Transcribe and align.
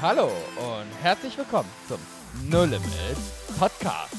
Hallo 0.00 0.26
und 0.56 0.86
herzlich 1.02 1.36
willkommen 1.38 1.68
zum 1.88 1.98
No 2.48 2.64
Limit 2.64 2.82
Podcast. 3.58 4.14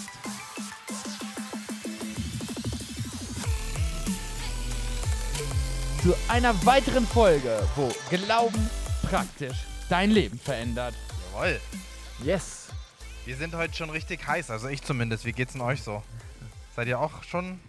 Zu 6.04 6.16
einer 6.30 6.54
weiteren 6.66 7.06
Folge, 7.06 7.68
wo 7.76 7.92
Glauben 8.10 8.70
praktisch 9.10 9.58
dein 9.90 10.12
Leben 10.12 10.40
verändert. 10.40 10.94
Jawohl. 11.34 11.60
Yes. 12.24 12.68
Wir 13.26 13.36
sind 13.36 13.54
heute 13.56 13.74
schon 13.76 13.90
richtig 13.90 14.26
heiß, 14.26 14.50
also 14.52 14.68
ich 14.68 14.82
zumindest. 14.82 15.26
Wie 15.26 15.34
geht's 15.34 15.54
denn 15.54 15.62
euch 15.62 15.82
so? 15.84 16.02
Seid 16.76 16.88
ihr 16.88 17.00
auch 17.00 17.24
schon 17.24 17.60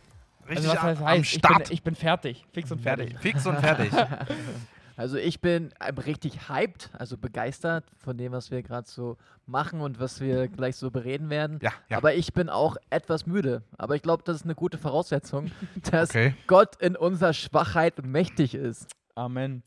richtig 0.49 0.69
Also 0.69 0.77
was 0.77 0.83
heißt 0.83 1.01
am, 1.01 1.07
heiß? 1.07 1.17
am 1.17 1.23
Ich 1.23 1.31
bin, 1.33 1.39
Start? 1.41 1.71
ich 1.71 1.83
bin 1.83 1.95
fertig. 1.97 2.45
Fix 2.53 2.71
und 2.71 2.81
fertig. 2.83 3.19
Fix 3.21 3.47
und 3.47 3.59
fertig. 3.59 3.91
Also 4.99 5.17
ich 5.17 5.41
bin 5.41 5.73
ähm, 5.81 5.99
richtig 5.99 6.49
hyped, 6.49 6.91
also 6.93 7.17
begeistert 7.17 7.85
von 7.99 8.19
dem, 8.19 8.33
was 8.33 8.51
wir 8.51 8.65
gerade 8.65 8.89
so 8.89 9.17
machen 9.47 9.81
und 9.81 10.01
was 10.01 10.21
wir 10.21 10.49
gleich 10.49 10.75
so 10.75 10.91
bereden 10.91 11.31
werden. 11.31 11.61
Ja, 11.63 11.73
ja. 11.89 11.99
Aber 11.99 12.15
ich 12.15 12.33
bin 12.33 12.49
auch 12.49 12.77
etwas 12.91 13.25
müde. 13.25 13.63
Aber 13.77 13.95
ich 13.95 14.03
glaube, 14.03 14.25
das 14.25 14.39
ist 14.39 14.43
eine 14.43 14.57
gute 14.57 14.77
Voraussetzung, 14.77 15.53
dass 15.93 16.11
Okay. 16.11 16.35
Gott 16.49 16.83
in 16.83 16.97
unserer 16.97 17.33
Schwachheit 17.33 18.05
mächtig 18.05 18.57
ist. 18.57 18.91
Amen. 19.15 19.63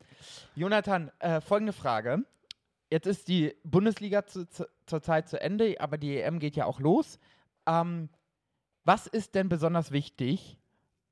Jonathan, 0.53 1.09
äh, 1.19 1.39
folgende 1.39 1.71
Frage. 1.71 2.25
Jetzt 2.89 3.07
ist 3.07 3.29
die 3.29 3.55
Bundesliga 3.63 4.25
zu, 4.25 4.49
zu, 4.49 4.65
zurzeit 4.85 5.29
zu 5.29 5.39
Ende, 5.39 5.79
aber 5.79 5.97
die 5.97 6.19
EM 6.19 6.39
geht 6.39 6.57
ja 6.57 6.65
auch 6.65 6.81
los. 6.81 7.19
Ähm, 7.65 8.09
was 8.83 9.07
ist 9.07 9.33
denn 9.35 9.47
besonders 9.47 9.91
wichtig 9.93 10.57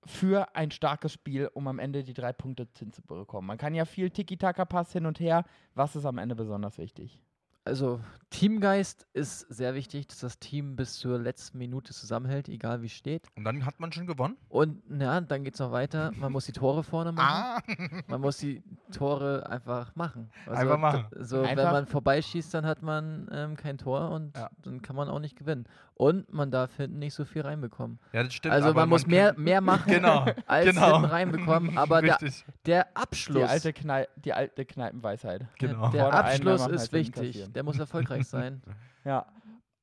für 0.06 0.56
ein 0.56 0.72
starkes 0.72 1.14
Spiel, 1.14 1.50
um 1.54 1.68
am 1.68 1.80
Ende 1.80 2.04
die 2.04 2.14
drei 2.14 2.34
Punkte 2.34 2.68
hinzubekommen? 2.78 3.48
Man 3.48 3.58
kann 3.58 3.76
ja 3.76 3.86
viel 3.86 4.10
Tiki-Taka-Pass 4.10 4.94
hin 4.94 5.06
und 5.06 5.20
her. 5.20 5.44
Was 5.76 5.96
ist 5.96 6.06
am 6.06 6.18
Ende 6.18 6.36
besonders 6.36 6.78
wichtig? 6.78 7.22
Also 7.66 8.00
Teamgeist 8.32 9.08
ist 9.14 9.40
sehr 9.50 9.74
wichtig, 9.74 10.08
dass 10.08 10.20
das 10.20 10.38
Team 10.38 10.76
bis 10.76 10.94
zur 11.00 11.18
letzten 11.18 11.58
Minute 11.58 11.94
zusammenhält, 11.94 12.48
egal 12.48 12.82
wie 12.84 12.90
steht. 12.90 13.26
Und 13.36 13.44
dann 13.44 13.66
hat 13.66 13.80
man 13.80 13.92
schon 13.92 14.06
gewonnen? 14.06 14.38
Und 14.50 14.84
ja, 15.00 15.20
dann 15.22 15.44
geht 15.44 15.56
es 15.56 15.60
noch 15.60 15.72
weiter. 15.72 16.12
Man 16.16 16.32
muss 16.32 16.46
die 16.46 16.52
Tore 16.52 16.84
vorne 16.84 17.12
machen. 17.12 17.26
Ah! 17.28 17.60
Man 18.08 18.22
muss 18.22 18.38
die 18.38 18.62
Tore 18.92 19.50
einfach 19.50 19.96
machen. 19.96 20.30
Also, 20.46 20.62
Einfach 20.62 20.78
machen. 20.78 21.06
So, 21.20 21.42
Einfach- 21.42 21.66
wenn 21.66 21.72
man 21.72 21.86
vorbeischießt, 21.88 22.54
dann 22.54 22.66
hat 22.68 22.84
man 22.84 23.28
ähm, 23.32 23.56
kein 23.56 23.80
Tor 23.80 24.12
und 24.12 24.38
Ja. 24.38 24.50
dann 24.64 24.82
kann 24.84 24.96
man 24.96 25.10
auch 25.10 25.20
nicht 25.20 25.36
gewinnen. 25.36 25.66
Und 25.96 26.32
man 26.32 26.50
darf 26.50 26.78
hinten 26.78 27.00
nicht 27.00 27.14
so 27.16 27.26
viel 27.26 27.42
reinbekommen. 27.42 28.00
Ja, 28.14 28.24
das 28.24 28.34
stimmt. 28.34 28.54
also 28.54 28.70
aber 28.70 28.82
man 28.82 28.90
muss 28.90 29.06
mehr, 29.06 29.34
mehr 29.38 29.60
machen, 29.60 29.92
Genau, 29.92 30.26
als 30.46 30.66
genau. 30.68 30.94
hinten 30.94 31.06
reinbekommen. 31.06 31.78
Aber 31.78 32.02
der, 32.02 32.18
der 32.66 32.96
Abschluss, 32.96 33.40
Die 33.44 33.50
alte, 33.50 33.74
Knei 33.74 34.08
die 34.16 34.34
alte 34.34 34.66
Kneipenweisheit. 34.66 35.46
Genau. 35.58 35.90
der 35.90 36.04
mehr 36.04 36.14
Abschluss 36.14 36.68
ist 36.68 36.92
hinten 36.92 36.94
wichtig. 37.22 37.49
Kassieren. 37.50 37.54
Der 37.54 37.64
muss 37.64 37.80
erfolgreich 37.80 38.28
sein. 38.28 38.62
Ja. 39.06 39.26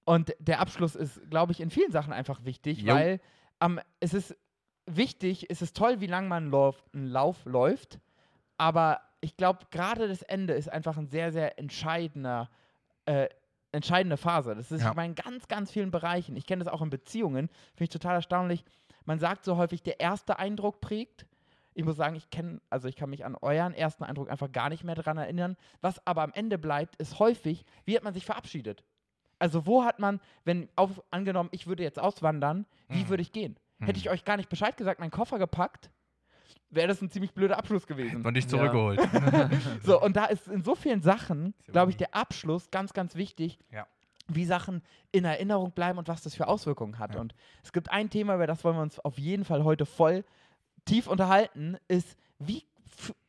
Und 0.05 0.35
der 0.39 0.61
Abschluss 0.61 0.95
ist, 0.95 1.21
glaube 1.31 1.53
ich, 1.53 1.61
in 1.61 1.71
vielen 1.71 1.91
Sachen 1.91 2.13
einfach 2.13 2.45
wichtig, 2.45 2.83
Jo. 2.83 2.95
weil 2.95 3.21
ähm, 3.61 3.81
es 3.99 4.13
ist 4.15 4.37
wichtig, 4.85 5.47
es 5.51 5.63
ist 5.63 5.77
toll, 5.77 6.01
wie 6.01 6.07
lange 6.07 6.29
man 6.29 6.45
einen 6.45 6.53
Lauf, 6.53 6.85
einen 6.93 7.07
Lauf 7.07 7.45
läuft, 7.45 7.99
aber 8.59 9.01
ich 9.23 9.37
glaube, 9.37 9.61
gerade 9.71 10.07
das 10.07 10.23
Ende 10.23 10.53
ist 10.55 10.69
einfach 10.71 10.97
ein 10.99 11.09
sehr, 11.09 11.33
sehr 11.33 11.59
entscheidender, 11.59 12.51
äh, 13.07 13.29
entscheidende 13.73 14.17
Phase. 14.19 14.55
Das 14.55 14.71
ist 14.71 14.83
Ja. 14.83 14.91
ich 14.91 14.95
meine, 14.97 15.09
in 15.09 15.15
ganz, 15.17 15.49
ganz 15.49 15.73
vielen 15.73 15.91
Bereichen. 15.91 16.37
Ich 16.37 16.47
kenne 16.47 16.63
das 16.63 16.73
auch 16.73 16.83
in 16.83 16.91
Beziehungen, 16.91 17.49
finde 17.75 17.85
ich 17.85 17.91
total 17.91 18.15
erstaunlich. 18.17 18.65
Man 19.07 19.19
sagt 19.19 19.45
so 19.45 19.57
häufig, 19.57 19.83
der 19.83 19.99
erste 19.99 20.39
Eindruck 20.39 20.81
prägt. 20.81 21.27
Ich 21.77 21.85
muss 21.85 21.97
sagen, 21.97 22.17
ich 22.17 22.31
kenne, 22.31 22.61
also 22.71 22.89
ich 22.89 22.97
kann 22.97 23.11
mich 23.11 23.27
an 23.27 23.35
euren 23.35 23.75
ersten 23.75 24.03
Eindruck 24.03 24.31
einfach 24.31 24.51
gar 24.51 24.71
nicht 24.71 24.83
mehr 24.83 24.95
daran 24.95 25.19
erinnern. 25.19 25.59
Was 25.83 26.05
aber 26.07 26.23
am 26.23 26.33
Ende 26.33 26.57
bleibt, 26.57 26.97
ist 26.97 27.19
häufig, 27.19 27.67
wie 27.85 27.95
hat 27.95 28.03
man 28.03 28.15
sich 28.15 28.25
verabschiedet? 28.25 28.83
Also 29.39 29.67
wo 29.67 29.85
hat 29.85 29.99
man, 29.99 30.19
wenn 30.45 30.71
auf, 30.75 31.03
angenommen, 31.11 31.51
ich 31.53 31.67
würde 31.67 31.83
jetzt 31.83 31.99
auswandern, 31.99 32.65
wie 32.89 33.05
Mhm. 33.05 33.09
würde 33.11 33.21
ich 33.23 33.33
gehen? 33.33 33.59
Hätte 33.81 33.93
Mhm. 33.93 33.97
ich 33.99 34.09
euch 34.11 34.25
gar 34.25 34.39
nicht 34.39 34.49
Bescheid 34.49 34.75
gesagt, 34.79 35.01
meinen 35.01 35.11
Koffer 35.11 35.39
gepackt, 35.39 35.91
wäre 36.71 36.89
das 36.89 37.03
ein 37.03 37.11
ziemlich 37.11 37.33
blöder 37.35 37.59
Abschluss 37.59 37.87
gewesen. 37.87 38.25
Und 38.25 38.33
dich 38.35 38.45
Ja. 38.45 38.51
zurückgeholt. 38.51 39.01
So, 39.85 40.01
und 40.01 40.17
da 40.17 40.25
ist 40.25 40.49
in 40.49 40.63
so 40.65 40.75
vielen 40.75 41.03
Sachen, 41.03 41.53
ja 41.67 41.73
glaube 41.73 41.91
ich, 41.91 41.99
der 41.99 42.15
Abschluss 42.15 42.71
ganz, 42.71 42.95
ganz 42.95 43.17
wichtig, 43.17 43.59
Ja. 43.71 43.87
wie 44.29 44.47
Sachen 44.47 44.83
in 45.13 45.27
Erinnerung 45.27 45.73
bleiben 45.73 45.99
und 45.99 46.09
was 46.09 46.23
das 46.23 46.35
für 46.35 46.49
Auswirkungen 46.49 46.99
hat. 46.99 47.15
Ja. 47.15 47.21
Und 47.21 47.35
es 47.63 47.73
gibt 47.75 47.91
ein 47.91 48.09
Thema, 48.09 48.35
über 48.37 48.47
das 48.47 48.65
wollen 48.65 48.77
wir 48.77 48.83
uns 48.83 48.99
auf 48.99 49.19
jeden 49.19 49.45
Fall 49.45 49.63
heute 49.63 49.85
voll 49.85 50.25
tief 50.87 51.07
unterhalten, 51.07 51.77
ist, 51.89 52.17
wie 52.39 52.65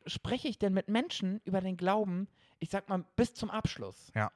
spreche 0.06 0.48
ich 0.48 0.58
denn 0.58 0.72
mit 0.72 0.88
Menschen 0.88 1.40
über 1.44 1.60
den 1.60 1.76
Glauben, 1.76 2.28
ich 2.58 2.70
sag 2.70 2.88
mal, 2.88 3.04
bis 3.16 3.34
zum 3.34 3.50
Abschluss? 3.50 4.10
Ja. 4.14 4.32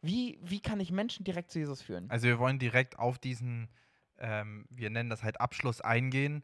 Wie, 0.00 0.38
wie 0.42 0.60
kann 0.60 0.80
ich 0.80 0.90
Menschen 0.90 1.24
direkt 1.24 1.52
zu 1.52 1.60
Jesus 1.60 1.80
führen? 1.80 2.10
Also 2.10 2.26
wir 2.26 2.38
wollen 2.40 2.58
direkt 2.58 2.98
auf 2.98 3.18
diesen, 3.18 3.68
ähm, 4.18 4.66
wir 4.68 4.90
nennen 4.90 5.10
das 5.10 5.22
halt 5.22 5.40
Abschluss 5.40 5.80
eingehen, 5.80 6.42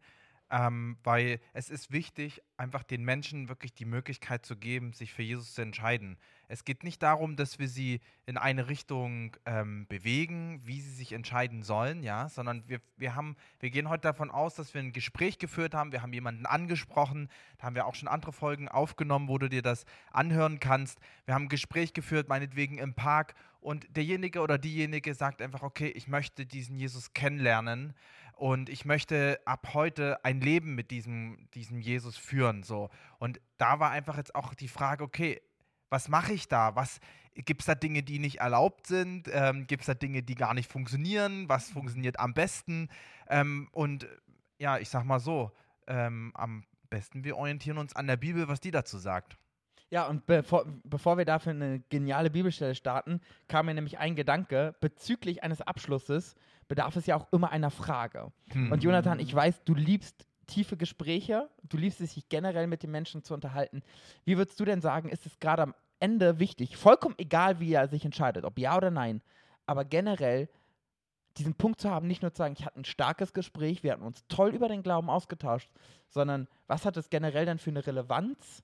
ähm, 0.50 0.96
weil 1.02 1.40
es 1.52 1.68
ist 1.68 1.90
wichtig, 1.90 2.40
einfach 2.56 2.84
den 2.84 3.04
Menschen 3.04 3.48
wirklich 3.48 3.74
die 3.74 3.84
Möglichkeit 3.84 4.46
zu 4.46 4.56
geben, 4.56 4.92
sich 4.92 5.12
für 5.12 5.22
Jesus 5.22 5.54
zu 5.54 5.62
entscheiden. 5.62 6.18
Es 6.48 6.64
geht 6.64 6.82
nicht 6.82 7.02
darum, 7.02 7.36
dass 7.36 7.58
wir 7.58 7.68
sie 7.68 8.00
in 8.26 8.36
eine 8.38 8.68
Richtung 8.68 9.36
ähm, 9.44 9.86
bewegen, 9.86 10.60
wie 10.64 10.80
sie 10.80 10.92
sich 10.92 11.12
entscheiden 11.12 11.62
sollen, 11.62 12.02
ja, 12.02 12.28
sondern 12.28 12.64
wir, 12.66 12.80
wir 12.96 13.14
haben, 13.14 13.36
wir 13.60 13.70
gehen 13.70 13.88
heute 13.88 14.02
davon 14.02 14.30
aus, 14.30 14.54
dass 14.54 14.74
wir 14.74 14.80
ein 14.80 14.92
Gespräch 14.92 15.38
geführt 15.38 15.74
haben, 15.74 15.92
wir 15.92 16.02
haben 16.02 16.12
jemanden 16.12 16.46
angesprochen, 16.46 17.28
da 17.58 17.66
haben 17.66 17.76
wir 17.76 17.86
auch 17.86 17.94
schon 17.94 18.08
andere 18.08 18.32
Folgen 18.32 18.68
aufgenommen, 18.68 19.28
wo 19.28 19.38
du 19.38 19.48
dir 19.48 19.62
das 19.62 19.84
anhören 20.10 20.58
kannst. 20.58 20.98
Wir 21.26 21.34
haben 21.34 21.44
ein 21.44 21.48
Gespräch 21.50 21.92
geführt, 21.92 22.28
meinetwegen 22.28 22.78
im 22.78 22.94
Park, 22.94 23.34
und 23.60 23.96
derjenige 23.96 24.40
oder 24.40 24.56
diejenige 24.56 25.14
sagt 25.14 25.42
einfach, 25.42 25.62
okay, 25.62 25.88
ich 25.88 26.06
möchte 26.06 26.46
diesen 26.46 26.76
Jesus 26.76 27.12
kennenlernen 27.12 27.92
und 28.34 28.68
ich 28.68 28.84
möchte 28.84 29.40
ab 29.44 29.74
heute 29.74 30.24
ein 30.24 30.40
Leben 30.40 30.76
mit 30.76 30.92
diesem, 30.92 31.48
diesem 31.54 31.80
Jesus 31.80 32.16
führen. 32.16 32.62
So. 32.62 32.88
Und 33.18 33.40
da 33.56 33.80
war 33.80 33.90
einfach 33.90 34.16
jetzt 34.16 34.34
auch 34.34 34.54
die 34.54 34.68
Frage, 34.68 35.02
okay, 35.02 35.42
was 35.90 36.08
mache 36.08 36.32
ich 36.32 36.48
da? 36.48 36.74
Was 36.76 37.00
gibt 37.34 37.60
es 37.60 37.66
da 37.66 37.74
Dinge, 37.74 38.02
die 38.02 38.18
nicht 38.18 38.40
erlaubt 38.40 38.86
sind? 38.86 39.28
Ähm, 39.32 39.66
gibt 39.66 39.82
es 39.82 39.86
da 39.86 39.94
Dinge, 39.94 40.22
die 40.22 40.34
gar 40.34 40.54
nicht 40.54 40.70
funktionieren? 40.70 41.48
Was 41.48 41.70
funktioniert 41.70 42.18
am 42.20 42.34
besten? 42.34 42.88
Ähm, 43.28 43.68
und 43.72 44.06
ja, 44.58 44.78
ich 44.78 44.88
sag 44.88 45.04
mal 45.04 45.20
so, 45.20 45.52
ähm, 45.86 46.32
am 46.34 46.64
besten 46.90 47.24
wir 47.24 47.36
orientieren 47.36 47.78
uns 47.78 47.94
an 47.94 48.06
der 48.06 48.16
Bibel, 48.16 48.48
was 48.48 48.60
die 48.60 48.70
dazu 48.70 48.98
sagt. 48.98 49.36
Ja, 49.90 50.06
und 50.06 50.26
bevor, 50.26 50.66
bevor 50.84 51.16
wir 51.16 51.24
dafür 51.24 51.52
eine 51.52 51.80
geniale 51.88 52.30
Bibelstelle 52.30 52.74
starten, 52.74 53.20
kam 53.46 53.66
mir 53.66 53.74
nämlich 53.74 53.98
ein 53.98 54.16
Gedanke, 54.16 54.74
bezüglich 54.80 55.42
eines 55.42 55.62
Abschlusses 55.62 56.34
bedarf 56.68 56.96
es 56.96 57.06
ja 57.06 57.16
auch 57.16 57.26
immer 57.32 57.50
einer 57.50 57.70
Frage. 57.70 58.30
Hm. 58.50 58.70
Und 58.70 58.84
Jonathan, 58.84 59.18
ich 59.18 59.34
weiß, 59.34 59.64
du 59.64 59.74
liebst 59.74 60.27
tiefe 60.48 60.76
Gespräche, 60.76 61.48
du 61.62 61.76
liebst 61.76 62.00
es, 62.00 62.14
sich 62.14 62.28
generell 62.28 62.66
mit 62.66 62.82
den 62.82 62.90
Menschen 62.90 63.22
zu 63.22 63.34
unterhalten. 63.34 63.82
Wie 64.24 64.36
würdest 64.36 64.58
du 64.58 64.64
denn 64.64 64.80
sagen, 64.80 65.08
ist 65.08 65.26
es 65.26 65.38
gerade 65.38 65.62
am 65.62 65.74
Ende 66.00 66.40
wichtig, 66.40 66.76
vollkommen 66.76 67.14
egal, 67.18 67.60
wie 67.60 67.72
er 67.72 67.88
sich 67.88 68.04
entscheidet, 68.04 68.44
ob 68.44 68.58
ja 68.58 68.76
oder 68.76 68.90
nein, 68.90 69.22
aber 69.66 69.84
generell 69.84 70.48
diesen 71.36 71.54
Punkt 71.54 71.80
zu 71.80 71.90
haben, 71.90 72.06
nicht 72.06 72.22
nur 72.22 72.32
zu 72.32 72.38
sagen, 72.38 72.54
ich 72.58 72.64
hatte 72.64 72.80
ein 72.80 72.84
starkes 72.84 73.32
Gespräch, 73.32 73.82
wir 73.82 73.92
hatten 73.92 74.02
uns 74.02 74.24
toll 74.28 74.54
über 74.54 74.68
den 74.68 74.82
Glauben 74.82 75.10
ausgetauscht, 75.10 75.70
sondern 76.08 76.48
was 76.66 76.84
hat 76.84 76.96
es 76.96 77.10
generell 77.10 77.46
dann 77.46 77.58
für 77.58 77.70
eine 77.70 77.86
Relevanz, 77.86 78.62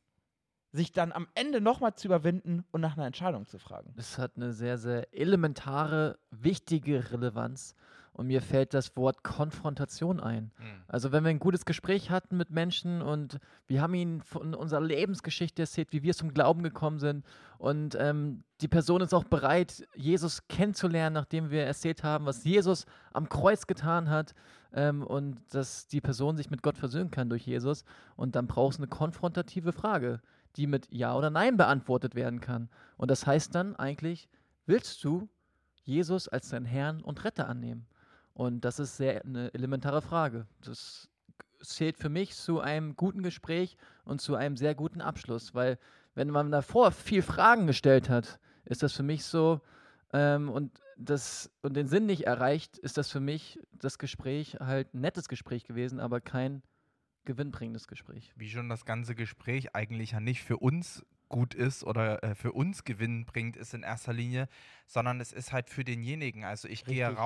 sich 0.73 0.93
dann 0.93 1.13
am 1.13 1.29
Ende 1.35 1.61
nochmal 1.61 1.95
zu 1.95 2.09
überwinden 2.09 2.65
und 2.73 2.81
nach 2.81 2.97
einer 2.97 3.07
Entscheidung 3.07 3.47
zu 3.47 3.59
fragen? 3.59 3.93
Das 3.97 4.19
hat 4.19 4.33
eine 4.37 4.53
sehr, 4.53 4.77
sehr 4.77 5.15
elementare, 5.15 6.19
wichtige 6.31 7.13
Relevanz. 7.13 7.77
Und 8.15 8.29
mir 8.29 8.43
fällt 8.43 8.75
das 8.75 8.97
Wort 8.97 9.25
Konfrontation 9.25 10.21
ein. 10.21 10.53
Hm. 10.57 10.67
Also 10.87 11.11
wenn 11.11 11.25
wir 11.25 11.31
ein 11.31 11.41
gutes 11.41 11.65
Gespräch 11.65 12.11
hatten 12.11 12.37
mit 12.37 12.51
Menschen 12.51 13.03
und 13.03 13.41
wir 13.67 13.83
haben 13.83 13.93
ihnen 13.95 14.23
von 14.23 14.55
unserer 14.55 14.81
Lebensgeschichte 14.81 15.63
erzählt, 15.63 15.93
wie 15.93 16.05
wir 16.05 16.15
zum 16.15 16.33
Glauben 16.33 16.63
gekommen 16.63 17.01
sind 17.01 17.25
und 17.59 17.97
ähm, 17.99 18.45
die 18.61 18.69
Person 18.69 19.01
ist 19.01 19.13
auch 19.13 19.25
bereit, 19.25 19.87
Jesus 19.97 20.47
kennenzulernen, 20.47 21.15
nachdem 21.15 21.51
wir 21.51 21.65
erzählt 21.65 22.05
haben, 22.05 22.25
was 22.25 22.45
Jesus 22.45 22.87
am 23.13 23.29
Kreuz 23.29 23.67
getan 23.67 24.09
hat 24.09 24.33
ähm, 24.73 25.03
und 25.03 25.41
dass 25.53 25.89
die 25.89 26.01
Person 26.01 26.37
sich 26.37 26.51
mit 26.51 26.63
Gott 26.63 26.79
versöhnen 26.79 27.11
kann 27.11 27.29
durch 27.29 27.47
Jesus. 27.47 27.85
Und 28.15 28.37
dann 28.37 28.47
brauchst 28.47 28.79
du 28.79 28.83
eine 28.83 28.89
konfrontative 28.91 29.73
Frage, 29.73 30.21
die 30.57 30.69
mit 30.69 30.87
Ja 30.91 31.17
oder 31.17 31.31
Nein 31.31 31.57
beantwortet 31.57 32.15
werden 32.15 32.41
kann. 32.41 32.69
Und 32.97 33.11
das 33.11 33.27
heißt 33.27 33.55
dann 33.55 33.75
eigentlich, 33.75 34.29
willst 34.67 35.03
du 35.03 35.29
Jesus 35.83 36.29
als 36.29 36.51
deinen 36.51 36.67
Herrn 36.67 37.03
und 37.03 37.25
Retter 37.25 37.49
annehmen? 37.49 37.87
Und 38.35 38.65
das 38.65 38.79
ist 38.79 38.97
sehr 38.97 39.25
eine 39.25 39.53
elementare 39.55 40.03
Frage. 40.03 40.47
Das 40.63 41.09
zählt 41.63 41.97
für 41.97 42.09
mich 42.09 42.35
zu 42.35 42.61
einem 42.61 42.97
guten 42.97 43.23
Gespräch 43.23 43.77
und 44.05 44.21
zu 44.21 44.35
einem 44.35 44.57
sehr 44.57 44.75
guten 44.75 45.01
Abschluss, 45.01 45.55
weil 45.55 45.79
wenn 46.15 46.31
man 46.31 46.51
davor 46.51 46.93
viel 46.93 47.23
Fragen 47.23 47.67
gestellt 47.67 48.09
hat, 48.09 48.39
ist 48.65 48.83
das 48.83 48.93
für 48.93 49.03
mich 49.03 49.25
so 49.25 49.61
ähm, 50.13 50.49
und 50.51 50.81
das 50.97 51.51
und 51.63 51.75
den 51.75 51.89
Sinn 51.89 52.07
nicht 52.07 52.27
erreicht, 52.27 52.79
ist 52.79 52.99
das 52.99 53.11
für 53.11 53.21
mich 53.21 53.59
das 53.73 53.99
Gespräch 53.99 54.57
halt 54.61 54.95
ein 54.95 55.01
nettes 55.01 55.29
Gespräch 55.29 55.65
gewesen, 55.65 55.99
aber 55.99 56.21
kein 56.21 56.63
gewinnbringendes 57.25 57.89
Gespräch. 57.89 58.33
wie 58.37 58.51
schon 58.51 58.69
das 58.69 58.85
ganze 58.85 59.15
Gespräch 59.15 59.75
eigentlich 59.75 60.13
ja 60.13 60.21
nicht 60.21 60.43
für 60.43 60.59
uns 60.59 61.05
gut 61.29 61.55
ist 61.55 61.83
oder 61.85 62.23
äh, 62.23 62.35
für 62.35 62.53
uns 62.53 62.85
Gewinn 62.85 63.25
bringt, 63.25 63.57
ist 63.57 63.75
in 63.75 63.83
erster 63.83 64.13
Linie, 64.13 64.47
sondern 64.87 65.21
es 65.21 65.33
ist 65.33 65.53
halt 65.53 65.71
für 65.71 65.83
denjenigen. 65.83 66.45
Also 66.45 66.69
ich 66.69 66.85
gehe 66.85 67.09
Richtig. 67.09 67.19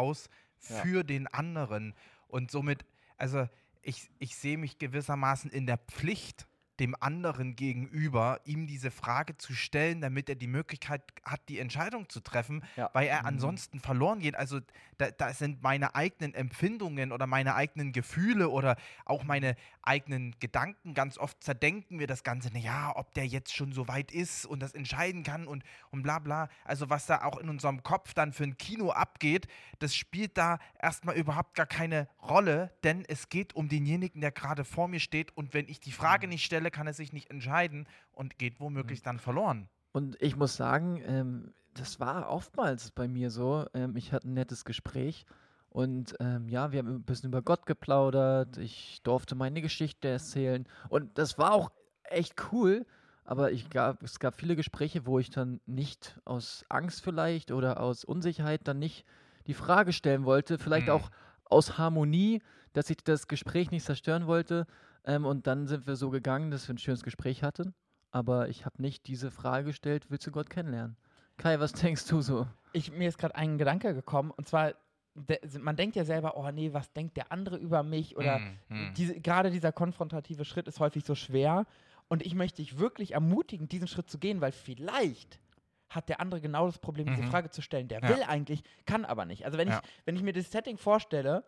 Raus 0.61 0.69
Ja. 0.71 0.83
für 0.83 1.05
den 1.05 1.27
anderen 1.27 1.95
und 2.29 2.51
somit, 2.51 2.85
also 3.17 3.49
ich, 3.83 4.11
ich 4.19 4.37
sehe 4.37 4.59
mich 4.59 4.79
gewissermaßen 4.79 5.51
in 5.51 5.67
der 5.67 5.79
Pflicht, 5.79 6.47
dem 6.81 6.95
anderen 7.01 7.57
gegenüber, 7.57 8.41
ihm 8.45 8.67
diese 8.67 8.91
Frage 8.91 9.37
zu 9.37 9.53
stellen, 9.53 10.01
damit 10.01 10.29
er 10.29 10.35
die 10.37 10.47
Möglichkeit 10.47 11.03
hat, 11.25 11.41
die 11.49 11.59
Entscheidung 11.59 12.09
zu 12.09 12.21
treffen, 12.21 12.63
Ja. 12.77 12.91
weil 12.93 13.07
er 13.09 13.21
Mhm. 13.21 13.27
ansonsten 13.27 13.81
verloren 13.81 14.21
geht. 14.21 14.37
Also 14.37 14.61
da, 14.97 15.11
da 15.11 15.33
sind 15.33 15.63
meine 15.63 15.95
eigenen 15.95 16.35
Empfindungen 16.35 17.13
oder 17.13 17.27
meine 17.27 17.55
eigenen 17.55 17.93
Gefühle 17.93 18.49
oder 18.49 18.77
auch 19.05 19.25
meine 19.25 19.57
eigenen 19.83 20.35
Gedanken. 20.41 20.95
Ganz 20.95 21.19
oft 21.19 21.43
zerdenken 21.43 21.99
wir 21.99 22.07
das 22.07 22.23
Ganze, 22.23 22.53
naja, 22.53 22.93
ob 22.97 23.15
der 23.15 23.27
jetzt 23.27 23.55
schon 23.55 23.73
so 23.73 23.89
weit 23.89 24.13
ist 24.13 24.45
und 24.47 24.61
das 24.61 24.73
entscheiden 24.75 25.23
kann 25.23 25.47
und, 25.47 25.65
und 25.91 26.03
bla 26.03 26.19
bla. 26.19 26.49
Also 26.65 26.91
was 26.91 27.07
da 27.07 27.23
auch 27.25 27.39
in 27.39 27.49
unserem 27.49 27.83
Kopf 27.83 28.15
dann 28.15 28.33
für 28.33 28.45
ein 28.45 28.57
Kino 28.59 28.91
abgeht, 28.91 29.47
das 29.79 29.95
spielt 29.95 30.37
da 30.39 30.59
erstmal 30.81 31.17
überhaupt 31.17 31.55
gar 31.55 31.67
keine 31.67 32.09
Rolle, 32.23 32.73
denn 32.85 33.05
es 33.09 33.29
geht 33.29 33.55
um 33.55 33.69
denjenigen, 33.69 34.21
der 34.21 34.31
gerade 34.33 34.65
vor 34.65 34.89
mir 34.89 35.01
steht 35.01 35.37
und 35.37 35.55
wenn 35.55 35.69
ich 35.69 35.81
die 35.81 35.93
Frage 35.93 36.29
nicht 36.29 36.45
stelle, 36.45 36.68
kann 36.71 36.87
er 36.87 36.93
sich 36.95 37.13
nicht 37.13 37.31
entscheiden 37.31 37.87
und 38.13 38.39
geht 38.39 38.61
womöglich 38.61 39.03
dann 39.03 39.19
verloren. 39.19 39.69
Und 39.93 40.21
ich 40.21 40.37
muss 40.37 40.57
sagen, 40.57 41.03
ähm, 41.07 41.55
das 41.75 42.01
war 42.01 42.29
oftmals 42.31 42.91
bei 42.91 43.09
mir 43.09 43.31
so. 43.31 43.67
Ähm, 43.75 43.97
ich 43.97 44.13
hatte 44.13 44.29
ein 44.29 44.35
nettes 44.35 44.65
Gespräch 44.65 45.25
und 45.71 46.15
ähm, 46.21 46.49
ja, 46.49 46.73
wir 46.73 46.79
haben 46.81 46.89
ein 46.97 47.03
bisschen 47.03 47.31
über 47.31 47.43
Gott 47.43 47.67
geplaudert. 47.67 48.57
Ich 48.59 49.01
durfte 49.03 49.35
meine 49.35 49.61
Geschichte 49.63 50.09
erzählen 50.09 50.67
und 50.89 51.19
das 51.19 51.39
war 51.39 51.53
auch 51.53 51.71
echt 52.05 52.53
cool. 52.53 52.87
Aber 53.25 53.53
ich 53.53 53.69
gab, 53.69 54.03
es 54.03 54.21
gab 54.21 54.35
viele 54.35 54.57
Gespräche, 54.57 55.05
wo 55.05 55.19
ich 55.19 55.29
dann 55.29 55.61
nicht 55.67 56.19
aus 56.25 56.65
Angst 56.71 57.03
vielleicht 57.03 57.51
oder 57.53 57.81
aus 57.81 58.03
Unsicherheit 58.05 58.67
dann 58.67 58.79
nicht 58.79 59.05
die 59.47 59.53
Frage 59.55 59.93
stellen 59.93 60.25
wollte. 60.25 60.59
Vielleicht 60.59 60.89
Hm. 60.89 60.95
auch 60.95 61.11
aus 61.45 61.77
Harmonie, 61.77 62.41
dass 62.73 62.89
ich 62.89 62.99
das 63.05 63.29
Gespräch 63.29 63.71
nicht 63.71 63.85
zerstören 63.85 64.27
wollte. 64.27 64.67
Ähm, 65.09 65.27
und 65.27 65.49
dann 65.49 65.67
sind 65.67 65.89
wir 65.89 65.97
so 65.97 66.11
gegangen, 66.11 66.53
dass 66.53 66.69
wir 66.69 66.75
ein 66.75 66.79
schönes 66.79 67.03
Gespräch 67.03 67.43
hatten. 67.43 67.75
Aber 68.13 68.49
ich 68.49 68.65
habe 68.65 68.81
nicht 68.81 69.09
diese 69.09 69.31
Frage 69.33 69.67
gestellt, 69.67 70.11
willst 70.11 70.27
du 70.27 70.31
Gott 70.31 70.51
kennenlernen? 70.51 70.97
Kai, 71.37 71.59
was 71.61 71.73
denkst 71.83 72.07
du 72.07 72.21
so? 72.21 72.47
Ich, 72.73 72.93
mir 72.93 73.09
ist 73.09 73.19
gerade 73.19 73.35
ein 73.35 73.59
Gedanke 73.59 73.95
gekommen 73.95 74.31
und 74.31 74.47
zwar, 74.47 74.75
de, 75.15 75.39
man 75.59 75.77
denkt 75.77 75.97
ja 75.97 76.05
selber, 76.05 76.37
oh 76.37 76.51
nee, 76.51 76.73
was 76.73 76.93
denkt 76.93 77.17
der 77.17 77.33
andere 77.33 77.57
über 77.57 77.83
mich 77.83 78.17
oder 78.17 78.43
Hm, 78.45 78.59
hm. 78.69 78.95
diese, 78.97 79.21
gerade 79.21 79.51
dieser 79.51 79.73
konfrontative 79.73 80.45
Schritt 80.45 80.69
ist 80.69 80.81
häufig 80.81 81.05
so 81.05 81.15
schwer 81.15 81.67
und 82.09 82.25
ich 82.25 82.35
möchte 82.35 82.63
dich 82.63 82.79
wirklich 82.79 83.13
ermutigen, 83.13 83.69
diesen 83.69 83.89
Schritt 83.89 84.11
zu 84.11 84.19
gehen, 84.19 84.41
weil 84.41 84.53
vielleicht 84.53 85.41
hat 85.89 86.09
der 86.11 86.21
andere 86.21 86.41
genau 86.43 86.67
das 86.67 86.79
Problem, 86.79 87.09
diese 87.09 87.23
Mhm. 87.23 87.31
Frage 87.31 87.51
zu 87.51 87.63
stellen. 87.63 87.89
Der 87.89 88.03
Ja. 88.03 88.09
will 88.09 88.23
eigentlich, 88.23 88.63
kann 88.85 89.07
aber 89.07 89.25
nicht. 89.25 89.47
Also 89.47 89.57
wenn 89.57 89.69
Ja. 89.69 89.81
ich, 89.81 89.83
wenn 90.05 90.17
ich 90.17 90.23
mir 90.23 90.35
das 90.35 90.51
Setting 90.53 90.77
vorstelle, 90.77 91.45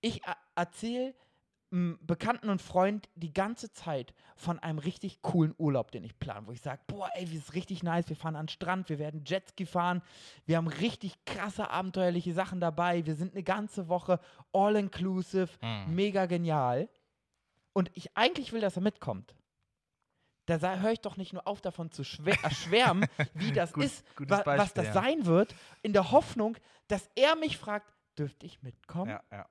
ich 0.00 0.20
erzähle 0.56 1.14
Bekannten 1.70 2.48
und 2.48 2.62
Freund 2.62 3.08
die 3.16 3.32
ganze 3.34 3.72
Zeit 3.72 4.14
von 4.36 4.58
einem 4.60 4.78
richtig 4.78 5.20
coolen 5.20 5.52
Urlaub, 5.58 5.90
den 5.90 6.04
ich 6.04 6.16
plane, 6.18 6.46
wo 6.46 6.52
ich 6.52 6.60
sage, 6.62 6.80
boah, 6.86 7.10
ey, 7.14 7.24
das 7.24 7.34
ist 7.34 7.54
richtig 7.54 7.82
nice, 7.82 8.08
wir 8.08 8.16
fahren 8.16 8.36
an 8.36 8.46
den 8.46 8.50
Strand, 8.50 8.88
wir 8.88 8.98
werden 9.00 9.24
Jetski 9.26 9.66
fahren, 9.66 10.00
wir 10.46 10.58
haben 10.58 10.68
richtig 10.68 11.22
krasse 11.24 11.68
abenteuerliche 11.70 12.32
Sachen 12.34 12.60
dabei, 12.60 13.04
wir 13.04 13.16
sind 13.16 13.34
eine 13.34 13.42
ganze 13.42 13.88
Woche 13.88 14.20
all 14.52 14.76
inclusive, 14.76 15.48
Mhm. 15.60 15.94
mega 15.94 16.26
genial. 16.26 16.88
Und 17.72 17.90
ich 17.94 18.16
eigentlich 18.16 18.52
will, 18.52 18.60
dass 18.60 18.76
er 18.76 18.82
mitkommt. 18.82 19.34
Da 20.46 20.58
höre 20.78 20.92
ich 20.92 21.00
doch 21.00 21.16
nicht 21.16 21.32
nur 21.32 21.46
auf, 21.48 21.60
davon 21.60 21.90
zu 21.90 22.04
schwär 22.04 22.38
erschwärmen, 22.44 23.06
wie 23.34 23.52
das 23.52 23.72
Gut- 23.72 23.84
ist, 23.84 24.04
wa 24.18 24.38
was 24.38 24.44
Beispiel, 24.44 24.84
das 24.84 24.86
ja. 24.86 24.92
sein 24.92 25.26
wird, 25.26 25.54
in 25.82 25.92
der 25.92 26.12
Hoffnung, 26.12 26.56
dass 26.86 27.10
er 27.16 27.34
mich 27.34 27.58
fragt, 27.58 27.92
dürfte 28.16 28.46
ich 28.46 28.62
mitkommen? 28.62 29.10
Ja, 29.10 29.22
ja. 29.32 29.46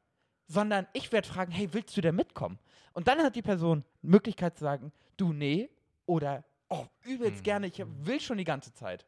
Sondern 0.47 0.87
ich 0.93 1.11
werde 1.11 1.27
fragen, 1.27 1.51
hey, 1.51 1.73
willst 1.73 1.95
du 1.97 2.01
denn 2.01 2.15
mitkommen? 2.15 2.59
Und 2.93 3.07
dann 3.07 3.19
hat 3.19 3.35
die 3.35 3.41
Person 3.41 3.83
Möglichkeit 4.01 4.57
zu 4.57 4.63
sagen, 4.63 4.91
du, 5.17 5.33
nee, 5.33 5.69
oder, 6.05 6.43
oh, 6.69 6.85
übelst 7.03 7.39
Mhm. 7.39 7.43
gerne, 7.43 7.67
ich 7.67 7.83
will 7.85 8.19
schon 8.19 8.37
die 8.37 8.43
ganze 8.43 8.73
Zeit. 8.73 9.05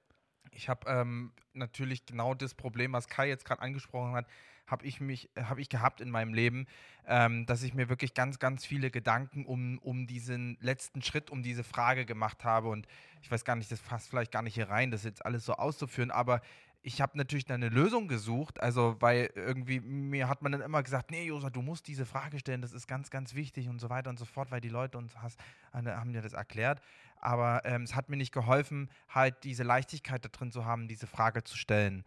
Ich 0.52 0.70
habe 0.70 0.90
ähm, 0.90 1.32
natürlich 1.54 2.06
genau 2.06 2.34
das 2.34 2.56
Problem, 2.56 2.94
was 2.94 3.08
Kai 3.08 3.28
jetzt 3.28 3.46
gerade 3.46 3.62
angesprochen 3.62 4.14
hat, 4.14 4.26
habe 4.66 4.86
ich 4.86 5.00
mich, 5.00 5.30
habe 5.40 5.62
ich 5.62 5.70
gehabt 5.70 6.02
in 6.02 6.10
meinem 6.10 6.34
Leben, 6.34 6.68
ähm, 7.06 7.46
dass 7.46 7.64
ich 7.64 7.74
mir 7.74 7.88
wirklich 7.88 8.14
ganz, 8.14 8.38
ganz 8.38 8.66
viele 8.66 8.92
Gedanken 8.92 9.46
um, 9.46 9.78
um 9.80 10.08
diesen 10.08 10.58
letzten 10.60 11.02
Schritt, 11.02 11.30
um 11.30 11.42
diese 11.42 11.64
Frage 11.64 12.06
gemacht 12.06 12.44
habe. 12.44 12.68
Und 12.68 12.86
ich 13.22 13.32
weiß 13.32 13.46
gar 13.46 13.56
nicht, 13.56 13.72
das 13.72 13.80
passt 13.80 14.10
vielleicht 14.10 14.32
gar 14.32 14.42
nicht 14.42 14.56
hier 14.56 14.70
rein, 14.70 14.92
das 14.92 15.06
jetzt 15.06 15.26
alles 15.26 15.46
so 15.46 15.54
auszuführen, 15.54 16.12
aber 16.12 16.42
ich 16.88 17.02
habe 17.02 17.18
natürlich 17.18 17.44
dann 17.44 17.62
eine 17.62 17.68
Lösung 17.68 18.08
gesucht, 18.08 18.62
also 18.62 18.96
weil 19.02 19.30
irgendwie 19.36 19.82
mir 19.82 20.30
hat 20.30 20.42
man 20.42 20.54
dann 20.54 20.62
immer 20.62 20.82
gesagt, 20.82 21.12
nee, 21.12 21.26
Josa, 21.26 21.50
du 21.50 21.62
musst 21.62 21.86
diese 21.90 22.06
Frage 22.06 22.40
stellen, 22.40 22.62
das 22.62 22.72
ist 22.72 22.88
ganz, 22.88 23.10
ganz 23.10 23.36
wichtig 23.36 23.68
und 23.68 23.80
so 23.80 23.90
weiter 23.90 24.10
und 24.10 24.18
so 24.18 24.24
fort, 24.24 24.52
weil 24.52 24.62
die 24.62 24.70
Leute 24.70 24.98
uns 24.98 25.14
has, 25.18 25.36
haben 25.74 26.14
dir 26.14 26.22
das 26.22 26.32
erklärt. 26.32 26.80
Aber 27.18 27.66
ähm, 27.66 27.82
es 27.82 27.94
hat 27.94 28.08
mir 28.08 28.16
nicht 28.16 28.32
geholfen, 28.32 28.90
halt 29.10 29.44
diese 29.44 29.64
Leichtigkeit 29.64 30.24
da 30.24 30.30
drin 30.30 30.50
zu 30.50 30.64
haben, 30.64 30.88
diese 30.88 31.08
Frage 31.08 31.44
zu 31.44 31.58
stellen. 31.58 32.06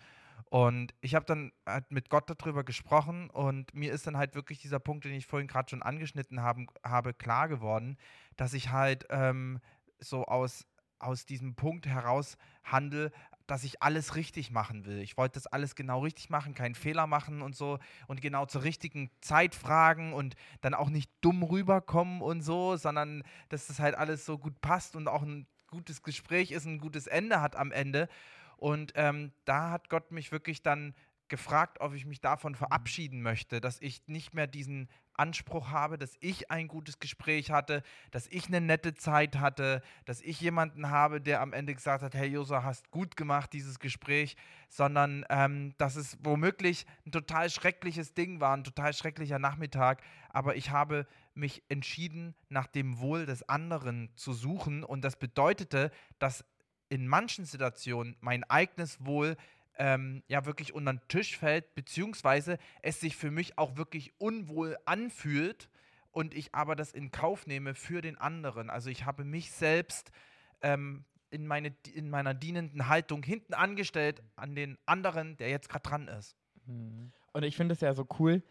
Und 0.49 0.95
ich 1.03 1.15
habe 1.15 1.27
dann 1.27 1.53
halt 1.67 1.91
mit 1.91 2.09
Gott 2.09 2.31
darüber 2.31 2.65
gesprochen 2.65 3.29
und 3.29 3.75
mir 3.75 3.93
ist 3.93 4.07
dann 4.07 4.17
halt 4.17 4.35
wirklich 4.35 4.61
dieser 4.63 4.81
Punkt, 4.81 5.05
den 5.05 5.13
ich 5.13 5.27
vorhin 5.27 5.47
gerade 5.47 5.69
schon 5.69 5.83
angeschnitten 5.83 6.41
haben, 6.41 6.69
habe, 6.87 7.13
klar 7.13 7.49
geworden, 7.49 7.99
dass 8.37 8.55
ich 8.55 8.71
halt 8.71 9.07
ähm, 9.11 9.61
so 9.99 10.25
aus, 10.25 10.67
aus 10.99 11.27
diesem 11.27 11.55
Punkt 11.55 11.87
heraus 11.87 12.39
handle, 12.65 13.13
dass 13.51 13.65
ich 13.65 13.83
alles 13.83 14.15
richtig 14.15 14.53
machen 14.53 14.85
will. 14.87 15.01
Ich 15.01 15.17
wollte 15.17 15.35
das 15.35 15.49
alles 15.49 15.75
genau 15.75 16.01
richtig 16.01 16.31
machen, 16.31 16.55
keinen 16.55 16.77
Fehler 16.77 17.09
machen 17.09 17.43
und 17.43 17.57
so 17.57 17.81
und 18.07 18.21
genau 18.21 18.47
zur 18.47 18.63
richtigen 18.63 19.11
Zeit 19.21 19.57
fragen 19.57 20.13
und 20.13 20.37
dann 20.61 20.73
auch 20.73 20.89
nicht 20.89 21.11
dumm 21.21 21.43
rüberkommen 21.43 22.21
und 22.21 22.43
so, 22.43 22.77
sondern 22.77 23.25
dass 23.49 23.67
das 23.67 23.81
halt 23.81 23.97
alles 23.97 24.25
so 24.25 24.39
gut 24.39 24.61
passt 24.61 24.95
und 24.95 25.09
auch 25.09 25.23
ein 25.23 25.49
gutes 25.69 26.05
Gespräch 26.05 26.53
ist, 26.53 26.65
ein 26.65 26.79
gutes 26.79 27.09
Ende 27.09 27.41
hat 27.41 27.57
am 27.57 27.73
Ende. 27.73 28.09
Und 28.57 28.93
ähm, 28.95 29.33
da 29.47 29.71
hat 29.71 29.89
Gott 29.89 30.13
mich 30.13 30.31
wirklich 30.31 30.63
dann 30.63 30.95
gefragt, 31.27 31.81
ob 31.81 31.95
ich 31.95 32.07
mich 32.07 32.21
davon 32.21 32.55
verabschieden 32.55 33.21
möchte, 33.21 33.61
dass 33.61 33.81
ich 33.81 34.07
nicht 34.07 34.33
mehr 34.33 34.47
diesen 34.47 34.89
Anspruch 35.21 35.71
habe, 35.71 35.99
dass 35.99 36.17
ich 36.21 36.51
ein 36.51 36.67
gutes 36.67 36.99
Gespräch 36.99 37.51
hatte, 37.51 37.83
dass 38.11 38.27
ich 38.29 38.49
eine 38.49 38.61
nette 38.61 38.95
Zeit 38.95 39.39
hatte, 39.39 39.83
dass 40.07 40.23
ich 40.23 40.41
jemanden 40.41 40.91
habe, 40.91 41.21
der 41.21 41.43
am 41.43 41.53
Ende 41.53 41.75
gesagt 41.75 42.03
hat, 42.03 42.15
hey 42.15 42.29
Josa, 42.29 42.65
hast 42.65 42.91
gut 42.91 43.17
gemacht, 43.17 43.53
dieses 43.53 43.79
Gespräch, 43.79 44.37
sondern 44.71 45.27
ähm, 45.29 45.75
dass 45.77 45.97
es 45.97 46.19
womöglich 46.23 46.87
ein 47.07 47.13
total 47.13 47.51
schreckliches 47.51 48.15
Ding 48.15 48.41
war, 48.41 48.57
ein 48.57 48.65
total 48.65 48.95
schrecklicher 48.95 49.39
Nachmittag, 49.39 50.03
aber 50.31 50.57
ich 50.57 50.71
habe 50.71 51.07
mich 51.35 51.63
entschieden, 51.69 52.35
nach 52.49 52.67
dem 52.67 52.99
Wohl 52.99 53.27
des 53.27 53.49
anderen 53.49 54.11
zu 54.17 54.33
suchen 54.33 54.83
und 54.83 55.03
das 55.03 55.17
bedeutete, 55.17 55.91
dass 56.19 56.45
in 56.89 57.07
manchen 57.07 57.45
Situationen 57.45 58.17
mein 58.21 58.43
eigenes 58.45 59.05
Wohl 59.05 59.37
ähm, 59.81 60.23
ja 60.29 60.45
wirklich 60.45 60.75
unter 60.75 60.93
den 60.93 61.01
Tisch 61.09 61.39
fällt, 61.39 61.75
beziehungsweise 61.75 62.59
es 62.83 63.01
sich 63.01 63.17
für 63.17 63.31
mich 63.31 63.57
auch 63.57 63.77
wirklich 63.77 64.13
unwohl 64.19 64.77
anfühlt 64.85 65.71
und 66.13 66.35
ich 66.35 66.55
aber 66.55 66.77
das 66.77 66.93
in 66.93 67.11
Kauf 67.11 67.47
nehme 67.47 67.75
für 67.75 68.03
den 68.03 68.19
anderen. 68.19 68.69
Also 68.69 68.91
ich 68.91 69.07
habe 69.07 69.25
mich 69.25 69.51
selbst 69.51 70.13
ähm, 70.61 71.07
in, 71.31 71.47
meine, 71.47 71.75
in 71.95 72.11
meiner 72.11 72.35
dienenden 72.35 72.89
Haltung 72.89 73.23
hinten 73.23 73.55
angestellt 73.55 74.23
an 74.37 74.55
den 74.55 74.77
anderen, 74.85 75.39
der 75.39 75.49
jetzt 75.49 75.71
gerade 75.71 75.89
dran 75.89 76.09
ist. 76.09 76.37
Hm. 76.67 77.13
Und 77.33 77.43
ich 77.43 77.57
finde 77.57 77.73
es 77.73 77.81
ja 77.81 77.95
so 77.95 78.07
cool, 78.19 78.43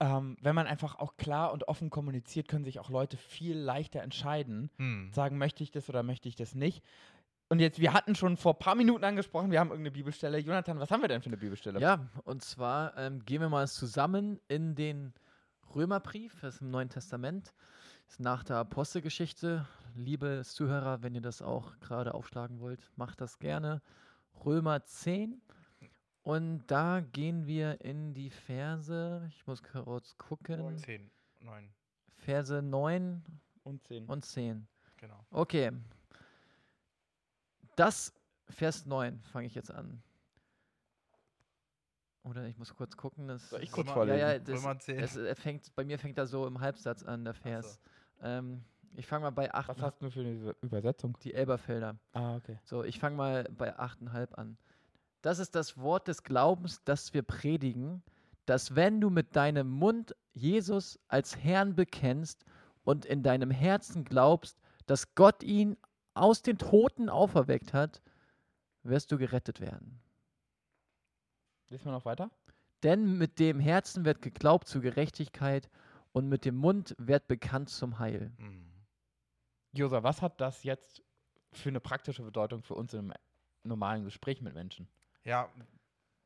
ähm, 0.00 0.38
wenn 0.40 0.54
man 0.54 0.66
einfach 0.66 0.98
auch 0.98 1.18
klar 1.18 1.52
und 1.52 1.68
offen 1.68 1.90
kommuniziert, 1.90 2.48
können 2.48 2.64
sich 2.64 2.78
auch 2.78 2.88
Leute 2.88 3.18
viel 3.18 3.58
leichter 3.58 4.02
entscheiden, 4.02 4.70
Hm. 4.76 5.10
sagen, 5.12 5.36
möchte 5.36 5.62
ich 5.62 5.70
das 5.70 5.90
oder 5.90 6.02
möchte 6.02 6.30
ich 6.30 6.36
das 6.36 6.54
nicht. 6.54 6.82
Und 7.48 7.60
jetzt, 7.60 7.78
wir 7.78 7.92
hatten 7.92 8.14
schon 8.16 8.36
vor 8.36 8.54
ein 8.54 8.58
paar 8.58 8.74
Minuten 8.74 9.04
angesprochen, 9.04 9.50
wir 9.52 9.60
haben 9.60 9.68
irgendeine 9.68 9.92
Bibelstelle. 9.92 10.38
Jonathan, 10.38 10.80
was 10.80 10.90
haben 10.90 11.00
wir 11.02 11.08
denn 11.08 11.22
für 11.22 11.28
eine 11.28 11.36
Bibelstelle? 11.36 11.80
Ja, 11.80 12.08
und 12.24 12.42
zwar 12.42 12.96
ähm, 12.96 13.24
gehen 13.24 13.40
wir 13.40 13.48
mal 13.48 13.68
zusammen 13.68 14.40
in 14.48 14.74
den 14.74 15.12
Römerbrief, 15.74 16.40
das 16.40 16.56
ist 16.56 16.60
im 16.62 16.70
Neuen 16.70 16.88
Testament, 16.88 17.54
ist 18.08 18.18
nach 18.18 18.42
der 18.42 18.56
Apostelgeschichte. 18.56 19.66
Liebe 19.94 20.42
Zuhörer, 20.44 21.02
wenn 21.02 21.14
ihr 21.14 21.20
das 21.20 21.40
auch 21.40 21.78
gerade 21.78 22.14
aufschlagen 22.14 22.58
wollt, 22.60 22.90
macht 22.96 23.20
das 23.20 23.38
gerne. 23.38 23.80
Römer 24.44 24.84
10. 24.84 25.40
Und 26.22 26.66
da 26.66 27.00
gehen 27.00 27.46
wir 27.46 27.80
in 27.80 28.12
die 28.12 28.30
Verse, 28.30 29.24
ich 29.30 29.46
muss 29.46 29.62
kurz 29.62 30.16
gucken, 30.18 30.76
10, 30.78 31.08
9, 31.40 31.72
Verse 32.16 32.60
9 32.60 33.22
Und 33.62 33.84
zehn. 33.86 34.06
und 34.06 34.24
10. 34.24 34.66
genau. 34.96 35.24
Okay. 35.30 35.70
Das, 37.76 38.12
Vers 38.48 38.86
9, 38.86 39.20
fange 39.32 39.46
ich 39.46 39.54
jetzt 39.54 39.70
an. 39.70 40.02
Oder 42.24 42.46
ich 42.46 42.58
muss 42.58 42.74
kurz 42.74 42.96
gucken. 42.96 43.28
Das 43.28 43.50
Soll 43.50 43.62
ich 43.62 43.70
kurz 43.70 43.88
ja, 43.88 43.94
vorlesen? 43.94 44.18
ja, 44.18 44.38
das, 44.38 44.60
Römer 44.62 44.78
10. 44.78 44.98
es, 44.98 45.16
er 45.16 45.36
fängt, 45.36 45.72
bei 45.76 45.84
mir 45.84 45.98
fängt 45.98 46.18
er 46.18 46.26
so 46.26 46.46
im 46.46 46.60
Halbsatz 46.60 47.04
an, 47.04 47.24
der 47.24 47.34
Vers. 47.34 47.78
Ähm, 48.20 48.64
Ich 48.96 49.06
fange 49.06 49.22
mal 49.22 49.30
bei 49.30 49.52
8. 49.54 49.68
Was 49.68 49.82
hast 49.82 50.02
du 50.02 50.10
für 50.10 50.20
eine 50.20 50.54
Übersetzung? 50.62 51.16
Die 51.22 51.34
Elberfelder. 51.34 51.96
Ah, 52.14 52.36
okay. 52.36 52.58
So, 52.64 52.82
ich 52.82 52.98
fange 52.98 53.16
mal 53.16 53.44
bei 53.56 53.78
8,5 53.78 54.34
an. 54.34 54.58
Das 55.22 55.38
ist 55.38 55.54
das 55.54 55.78
Wort 55.78 56.08
des 56.08 56.22
Glaubens, 56.24 56.82
das 56.84 57.14
wir 57.14 57.22
predigen, 57.22 58.02
dass 58.46 58.74
wenn 58.74 59.00
du 59.00 59.10
mit 59.10 59.36
deinem 59.36 59.68
Mund 59.68 60.14
Jesus 60.34 60.98
als 61.08 61.36
Herrn 61.36 61.74
bekennst 61.76 62.44
und 62.84 63.04
in 63.04 63.22
deinem 63.22 63.50
Herzen 63.50 64.04
glaubst, 64.04 64.58
dass 64.86 65.14
Gott 65.14 65.42
ihn 65.42 65.76
aus 66.16 66.42
den 66.42 66.58
Toten 66.58 67.08
auferweckt 67.08 67.72
hat, 67.72 68.02
wirst 68.82 69.12
du 69.12 69.18
gerettet 69.18 69.60
werden. 69.60 70.00
Lesen 71.68 71.86
wir 71.86 71.92
noch 71.92 72.04
weiter? 72.04 72.30
Denn 72.82 73.18
mit 73.18 73.38
dem 73.38 73.58
Herzen 73.58 74.04
wird 74.04 74.22
geglaubt 74.22 74.68
zur 74.68 74.82
Gerechtigkeit 74.82 75.68
und 76.12 76.28
mit 76.28 76.44
dem 76.44 76.56
Mund 76.56 76.94
wird 76.98 77.26
bekannt 77.26 77.70
zum 77.70 77.98
Heil. 77.98 78.32
Mhm. 78.38 78.70
Josa, 79.72 80.02
was 80.02 80.22
hat 80.22 80.40
das 80.40 80.62
jetzt 80.62 81.02
für 81.52 81.68
eine 81.68 81.80
praktische 81.80 82.22
Bedeutung 82.22 82.62
für 82.62 82.74
uns 82.74 82.94
im 82.94 83.12
normalen 83.64 84.04
Gespräch 84.04 84.40
mit 84.40 84.54
Menschen? 84.54 84.88
Ja, 85.24 85.50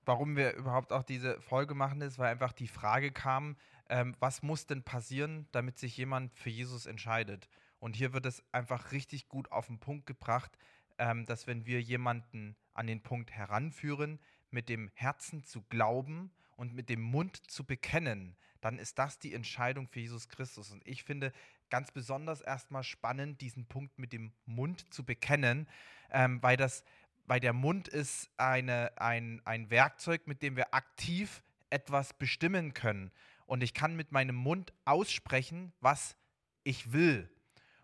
warum 0.05 0.37
wir 0.37 0.55
überhaupt 0.55 0.93
auch 0.93 1.03
diese 1.03 1.41
Folge 1.41 1.75
machen, 1.75 2.01
ist, 2.03 2.19
weil 2.19 2.31
einfach 2.31 2.53
die 2.53 2.69
Frage 2.69 3.11
kam, 3.11 3.57
ähm, 3.89 4.15
was 4.21 4.43
muss 4.43 4.67
denn 4.67 4.83
passieren, 4.83 5.49
damit 5.53 5.79
sich 5.79 5.97
jemand 5.97 6.37
für 6.37 6.51
Jesus 6.51 6.87
entscheidet? 6.87 7.49
Und 7.81 7.97
hier 7.97 8.13
wird 8.13 8.27
es 8.27 8.45
einfach 8.53 8.93
richtig 8.93 9.29
gut 9.29 9.51
auf 9.51 9.67
den 9.67 9.81
Punkt 9.81 10.07
gebracht, 10.07 10.57
ähm, 10.99 11.25
dass 11.27 11.47
wenn 11.47 11.67
wir 11.67 11.81
jemanden 11.81 12.55
an 12.75 12.87
den 12.87 13.03
Punkt 13.03 13.33
heranführen, 13.33 14.21
mit 14.51 14.69
dem 14.69 14.91
Herzen 14.95 15.45
zu 15.45 15.63
glauben 15.63 16.31
und 16.57 16.75
mit 16.75 16.89
dem 16.89 17.01
Mund 17.01 17.37
zu 17.51 17.65
bekennen, 17.65 18.37
dann 18.61 18.79
ist 18.79 18.99
das 18.99 19.19
die 19.19 19.33
Entscheidung 19.33 19.89
für 19.89 20.01
Jesus 20.01 20.29
Christus. 20.29 20.71
Und 20.71 20.87
ich 20.87 21.05
finde 21.05 21.33
ganz 21.71 21.91
besonders 21.91 22.41
erstmal 22.43 22.85
spannend, 22.85 23.41
diesen 23.41 23.65
Punkt 23.67 23.99
mit 23.99 24.13
dem 24.13 24.33
Mund 24.45 24.93
zu 24.93 25.05
bekennen, 25.05 25.67
ähm, 26.11 26.43
weil 26.43 26.57
das, 26.57 26.85
weil 27.27 27.41
der 27.41 27.53
Mund 27.53 27.89
ist 27.89 28.31
eine, 28.37 28.93
ein, 28.99 29.41
ein 29.47 29.71
Werkzeug, 29.71 30.27
mit 30.27 30.43
dem 30.43 30.57
wir 30.57 30.75
aktiv 30.75 31.43
etwas 31.71 32.13
bestimmen 32.13 32.75
können. 32.75 33.11
Und 33.47 33.63
ich 33.63 33.73
kann 33.73 33.97
mit 33.97 34.13
meinem 34.13 34.37
Mund 34.37 34.73
aussprechen, 34.85 35.73
was 35.81 36.17
ich 36.63 36.93
will. 36.93 37.31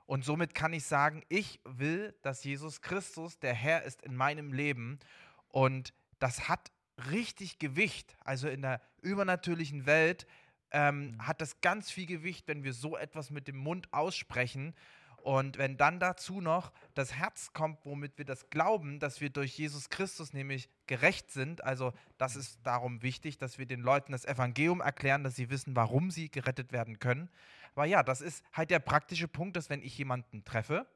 Und 0.06 0.24
somit 0.24 0.54
kann 0.54 0.72
ich 0.72 0.84
sagen, 0.84 1.22
ich 1.28 1.60
will, 1.64 2.14
dass 2.22 2.44
Jesus 2.44 2.80
Christus 2.80 3.38
der 3.38 3.54
Herr 3.54 3.82
ist 3.82 4.02
in 4.02 4.14
meinem 4.14 4.52
Leben. 4.52 5.00
Und 5.48 5.92
das 6.18 6.48
hat 6.48 6.70
richtig 7.10 7.58
Gewicht. 7.58 8.16
Also 8.24 8.48
in 8.48 8.62
der 8.62 8.80
übernatürlichen 9.02 9.84
Welt 9.86 10.26
ähm, 10.70 11.16
hat 11.18 11.40
das 11.40 11.60
ganz 11.60 11.90
viel 11.90 12.06
Gewicht, 12.06 12.46
wenn 12.48 12.64
wir 12.64 12.72
so 12.72 12.96
etwas 12.96 13.30
mit 13.30 13.48
dem 13.48 13.56
Mund 13.56 13.92
aussprechen. 13.92 14.74
Und 15.16 15.58
wenn 15.58 15.76
dann 15.76 15.98
dazu 15.98 16.40
noch 16.40 16.72
das 16.94 17.14
Herz 17.14 17.52
kommt, 17.52 17.84
womit 17.84 18.16
wir 18.16 18.24
das 18.24 18.48
glauben, 18.48 19.00
dass 19.00 19.20
wir 19.20 19.28
durch 19.28 19.58
Jesus 19.58 19.88
Christus 19.88 20.32
nämlich 20.32 20.68
gerecht 20.86 21.32
sind, 21.32 21.64
also 21.64 21.92
das 22.16 22.36
ist 22.36 22.60
darum 22.62 23.02
wichtig, 23.02 23.36
dass 23.36 23.58
wir 23.58 23.66
den 23.66 23.80
Leuten 23.80 24.12
das 24.12 24.24
Evangelium 24.24 24.80
erklären, 24.80 25.24
dass 25.24 25.34
sie 25.34 25.50
wissen, 25.50 25.74
warum 25.74 26.12
sie 26.12 26.30
gerettet 26.30 26.70
werden 26.70 27.00
können. 27.00 27.28
Aber 27.76 27.84
ja, 27.84 28.02
das 28.02 28.22
ist 28.22 28.42
halt 28.52 28.70
der 28.70 28.78
praktische 28.78 29.28
Punkt, 29.28 29.54
dass 29.56 29.68
wenn 29.68 29.82
ich 29.82 29.96
jemanden 29.98 30.44
treffe, 30.44 30.86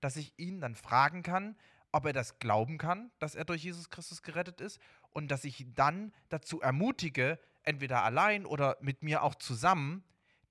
dass 0.00 0.16
ich 0.16 0.32
ihn 0.38 0.60
dann 0.60 0.74
fragen 0.74 1.22
kann, 1.22 1.54
ob 1.92 2.06
er 2.06 2.14
das 2.14 2.38
glauben 2.38 2.78
kann, 2.78 3.10
dass 3.18 3.34
er 3.34 3.44
durch 3.44 3.62
Jesus 3.62 3.90
Christus 3.90 4.22
gerettet 4.22 4.60
ist 4.60 4.80
und 5.10 5.30
dass 5.30 5.44
ich 5.44 5.60
ihn 5.60 5.74
dann 5.74 6.14
dazu 6.30 6.62
ermutige, 6.62 7.38
entweder 7.62 8.04
allein 8.04 8.46
oder 8.46 8.78
mit 8.80 9.02
mir 9.02 9.22
auch 9.22 9.34
zusammen, 9.34 10.02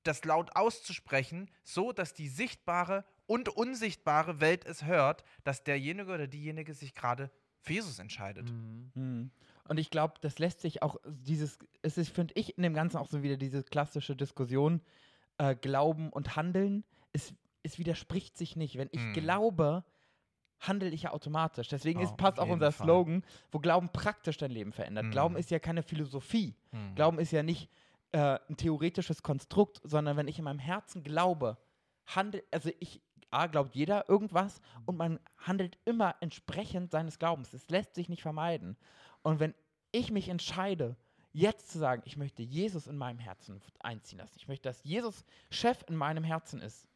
das 0.04 0.24
laut 0.26 0.56
auszusprechen, 0.56 1.50
so 1.64 1.92
dass 1.92 2.14
die 2.14 2.30
sichtbare 2.30 3.04
und 3.26 3.50
unsichtbare 3.50 4.40
Welt 4.40 4.66
es 4.66 4.86
hört, 4.86 5.24
dass 5.44 5.64
derjenige 5.64 6.12
oder 6.12 6.28
diejenige 6.28 6.76
sich 6.76 6.94
gerade 6.94 7.32
für 7.62 7.74
Jesus 7.74 7.98
entscheidet. 7.98 8.52
Mhm. 8.52 8.92
Mhm. 8.94 9.32
Und 9.68 9.80
ich 9.80 9.90
glaube, 9.90 10.16
das 10.22 10.38
lässt 10.38 10.62
sich 10.62 10.84
auch 10.84 10.98
dieses, 11.08 11.58
es 11.82 11.98
ist, 11.98 12.12
finde 12.12 12.34
ich, 12.36 12.58
in 12.58 12.64
dem 12.64 12.74
Ganzen 12.74 12.98
auch 12.98 13.08
so 13.08 13.24
wieder 13.24 13.38
diese 13.38 13.64
klassische 13.64 14.16
Diskussion, 14.16 14.82
äh, 15.40 15.56
Glauben 15.56 16.10
und 16.12 16.36
Handeln, 16.36 16.84
es, 17.14 17.34
es 17.64 17.80
widerspricht 17.80 18.38
sich 18.38 18.56
nicht. 18.56 18.78
Wenn 18.78 18.90
ich 18.92 19.02
Mhm. 19.02 19.14
glaube, 19.14 19.84
handle 20.60 20.90
ich 20.90 21.04
ja 21.04 21.12
automatisch. 21.12 21.70
Deswegen 21.70 22.00
Ja, 22.00 22.06
ist, 22.06 22.18
passt 22.18 22.40
auch 22.40 22.48
unser 22.50 22.72
Fall. 22.72 22.86
Slogan, 22.86 23.24
wo 23.52 23.60
Glauben 23.60 23.90
praktisch 23.90 24.38
dein 24.38 24.52
Leben 24.52 24.72
verändert. 24.74 25.06
Mhm. 25.06 25.12
Glauben 25.12 25.36
ist 25.38 25.50
ja 25.52 25.60
keine 25.60 25.82
Philosophie. 25.84 26.56
Mhm. 26.72 26.96
Glauben 26.96 27.20
ist 27.20 27.32
ja 27.32 27.44
nicht 27.44 27.70
äh, 28.12 28.38
ein 28.50 28.58
theoretisches 28.58 29.24
Konstrukt, 29.24 29.80
sondern 29.84 30.18
wenn 30.18 30.28
ich 30.28 30.38
in 30.38 30.44
meinem 30.44 30.60
Herzen 30.60 31.04
glaube, 31.04 31.58
handel, 32.08 32.44
also 32.52 32.72
ich, 32.80 33.02
A, 33.32 33.46
glaubt 33.48 33.76
jeder 33.76 34.10
irgendwas 34.10 34.60
und 34.86 34.98
man 34.98 35.20
handelt 35.38 35.78
immer 35.86 36.16
entsprechend 36.20 36.92
seines 36.92 37.20
Glaubens. 37.20 37.54
Es 37.54 37.70
lässt 37.70 37.94
sich 37.96 38.10
nicht 38.10 38.24
vermeiden. 38.24 38.76
Und 39.22 39.40
wenn 39.40 39.54
ich 39.92 40.12
mich 40.12 40.28
entscheide, 40.30 40.98
jetzt 41.32 41.72
zu 41.72 41.80
sagen, 41.80 42.02
ich 42.06 42.18
möchte 42.18 42.42
Jesus 42.42 42.88
in 42.88 42.98
meinem 42.98 43.20
Herzen 43.20 43.62
einziehen 43.80 44.20
lassen, 44.20 44.36
ich 44.38 44.48
möchte, 44.48 44.68
dass 44.70 44.84
Jesus 44.84 45.24
Chef 45.50 45.84
in 45.88 45.96
meinem 45.96 46.24
Herzen 46.24 46.62
ist, 46.62 46.88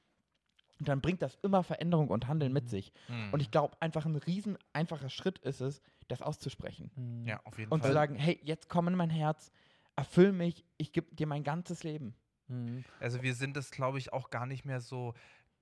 dann 0.80 1.02
bringt 1.02 1.22
das 1.22 1.38
immer 1.44 1.64
Veränderung 1.64 2.10
und 2.10 2.28
Handeln 2.28 2.52
mit 2.52 2.70
sich. 2.70 2.92
Mhm. 3.08 3.34
Und 3.34 3.42
ich 3.42 3.52
glaube, 3.52 3.80
einfach 3.80 4.06
ein 4.06 4.16
riesen 4.16 4.58
einfacher 4.74 5.10
Schritt 5.10 5.40
ist 5.40 5.62
es, 5.62 5.82
das 6.08 6.22
auszusprechen. 6.22 6.92
Mhm. 6.96 7.28
ja, 7.28 7.40
auf 7.46 7.58
jeden 7.58 7.72
Und 7.72 7.82
Fall. 7.82 7.90
zu 7.90 7.94
sagen, 7.94 8.16
hey, 8.16 8.40
jetzt 8.44 8.70
komm 8.70 8.88
in 8.88 8.96
mein 8.96 9.10
Herz, 9.10 9.52
erfüll 9.96 10.32
mich, 10.32 10.66
ich 10.78 10.92
gebe 10.92 11.14
dir 11.16 11.28
mein 11.28 11.44
ganzes 11.44 11.84
Leben. 11.84 12.16
Mhm. 12.48 12.84
Also 13.00 13.22
wir 13.22 13.36
sind 13.36 13.56
es, 13.58 13.72
glaube 13.72 13.98
ich, 13.98 14.12
auch 14.14 14.30
gar 14.30 14.46
nicht 14.46 14.66
mehr 14.66 14.82
so 14.82 15.14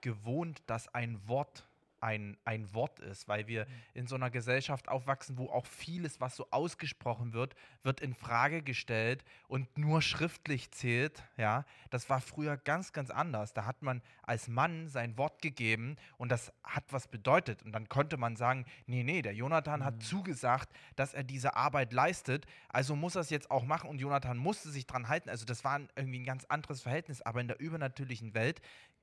gewohnt, 0.01 0.63
dass 0.65 0.93
ein 0.93 1.27
Wort 1.27 1.67
ein, 2.01 2.37
ein 2.45 2.73
Wort 2.73 2.99
ist, 2.99 3.27
weil 3.27 3.47
wir 3.47 3.67
in 3.93 4.07
so 4.07 4.15
einer 4.15 4.29
Gesellschaft 4.29 4.89
aufwachsen, 4.89 5.37
wo 5.37 5.49
auch 5.49 5.65
vieles, 5.65 6.19
was 6.19 6.35
so 6.35 6.47
ausgesprochen 6.51 7.33
wird, 7.33 7.55
wird 7.83 8.01
in 8.01 8.13
Frage 8.13 8.63
gestellt 8.63 9.23
und 9.47 9.77
nur 9.77 10.01
schriftlich 10.01 10.71
zählt. 10.71 11.23
Ja, 11.37 11.65
das 11.89 12.09
war 12.09 12.19
früher 12.19 12.57
ganz, 12.57 12.91
ganz 12.91 13.11
anders. 13.11 13.53
Da 13.53 13.65
hat 13.65 13.81
man 13.81 14.01
als 14.23 14.47
Mann 14.47 14.87
sein 14.87 15.17
Wort 15.17 15.41
gegeben 15.41 15.95
und 16.17 16.29
das 16.29 16.51
hat 16.63 16.85
was 16.89 17.07
bedeutet. 17.07 17.63
Und 17.63 17.71
dann 17.71 17.87
konnte 17.87 18.17
man 18.17 18.35
sagen, 18.35 18.65
nee, 18.87 19.03
nee, 19.03 19.21
der 19.21 19.33
Jonathan 19.33 19.85
hat 19.85 20.01
zugesagt, 20.01 20.69
dass 20.95 21.13
er 21.13 21.23
diese 21.23 21.55
Arbeit 21.55 21.93
leistet, 21.93 22.45
also 22.69 22.95
muss 22.95 23.15
er 23.15 23.21
es 23.21 23.29
jetzt 23.29 23.51
auch 23.51 23.63
machen 23.63 23.89
und 23.89 23.99
Jonathan 23.99 24.37
musste 24.37 24.69
sich 24.69 24.87
dran 24.87 25.07
halten. 25.07 25.29
Also 25.29 25.45
das 25.45 25.63
war 25.63 25.79
irgendwie 25.95 26.19
ein 26.19 26.25
ganz 26.25 26.45
anderes 26.45 26.81
Verhältnis, 26.81 27.21
aber 27.21 27.41
in 27.41 27.47
der 27.47 27.59
übernatürlichen 27.59 28.33
Welt 28.33 28.61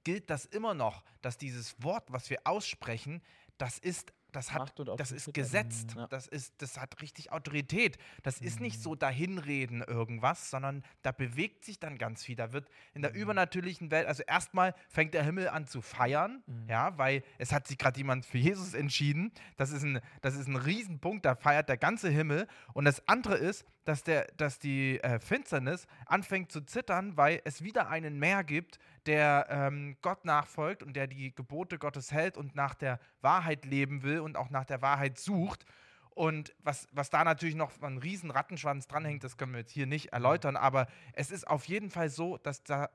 gilt 0.09 0.31
das 0.31 0.47
immer 0.47 0.73
noch, 0.73 1.05
dass 1.21 1.37
dieses 1.37 1.83
Wort, 1.83 2.11
was 2.11 2.31
wir 2.31 2.38
aussprechen, 2.45 3.21
das 3.59 3.77
ist, 3.79 4.15
das 4.33 4.55
hat, 4.55 4.73
das 4.97 5.12
ist 5.12 5.35
gesetzt, 5.35 5.97
Mhm, 5.97 6.00
ja. 6.00 6.07
das 6.07 6.27
ist, 6.27 6.55
das 6.62 6.79
hat 6.79 7.03
richtig 7.03 7.31
Autorität. 7.31 7.99
Das 8.23 8.41
ist 8.41 8.59
nicht 8.59 8.81
so 8.81 8.95
dahinreden 8.95 9.83
irgendwas, 9.83 10.49
sondern 10.49 10.83
da 11.03 11.12
bewegt 11.12 11.62
sich 11.67 11.79
dann 11.79 11.99
ganz 11.99 12.25
viel. 12.25 12.37
Da 12.37 12.55
wird 12.55 12.71
in 12.95 13.03
der 13.03 13.12
übernatürlichen 13.12 13.91
Welt, 13.91 14.07
also 14.07 14.23
erstmal 14.27 14.75
fängt 14.88 15.12
der 15.12 15.25
Himmel 15.25 15.50
an 15.50 15.67
zu 15.67 15.83
feiern, 15.83 16.43
ja, 16.69 16.97
weil 16.97 17.23
es 17.37 17.53
hat 17.53 17.67
sich 17.67 17.77
gerade 17.77 17.99
jemand 17.99 18.25
für 18.25 18.38
Jesus 18.38 18.73
entschieden. 18.73 19.31
Das 19.59 19.73
ist 19.73 19.83
ein, 19.83 20.00
das 20.23 20.37
ist 20.37 20.47
ein 20.49 20.57
Riesenpunkt, 20.57 21.27
da 21.27 21.35
feiert 21.35 21.69
der 21.69 21.77
ganze 21.77 22.09
Himmel. 22.09 22.49
Und 22.73 22.87
das 22.87 23.07
andere 23.09 23.37
ist, 23.37 23.67
dass, 23.88 24.02
der, 24.02 24.26
dass 24.37 24.59
die 24.59 25.00
äh, 25.00 25.18
Finsternis 25.18 25.87
anfängt 26.04 26.52
zu 26.52 26.61
zittern, 26.61 27.16
weil 27.16 27.40
es 27.45 27.64
wieder 27.64 27.88
einen 27.88 28.18
mehr 28.18 28.45
gibt, 28.45 28.78
der 29.07 29.47
ähm, 29.49 29.97
Gott 30.02 30.26
nachfolgt 30.26 30.83
und 30.83 30.95
der 30.95 31.07
die 31.07 31.35
Gebote 31.35 31.78
Gottes 31.78 32.12
hält 32.12 32.37
und 32.37 32.54
nach 32.54 32.75
der 32.75 33.00
Wahrheit 33.23 33.64
leben 33.64 34.02
will 34.02 34.21
und 34.21 34.37
auch 34.37 34.50
nach 34.50 34.66
der 34.66 34.83
Wahrheit 34.83 35.18
sucht. 35.18 35.64
Und 36.11 36.54
was, 36.59 36.87
was 36.92 37.09
da 37.09 37.25
natürlich 37.25 37.54
noch 37.54 37.80
ein 37.80 37.97
riesen 37.97 38.30
Rattenschwanz 38.30 38.88
dranhängt, 38.88 39.25
das 39.25 39.38
können 39.38 39.52
wir 39.52 39.61
jetzt 39.61 39.73
hier 39.73 39.87
nicht 39.87 40.12
erläutern, 40.12 40.57
aber 40.57 40.87
es 41.14 41.30
ist 41.30 41.47
auf 41.47 41.64
jeden 41.64 41.88
Fall 41.88 42.11
so, 42.11 42.37
dass 42.37 42.62
da 42.64 42.90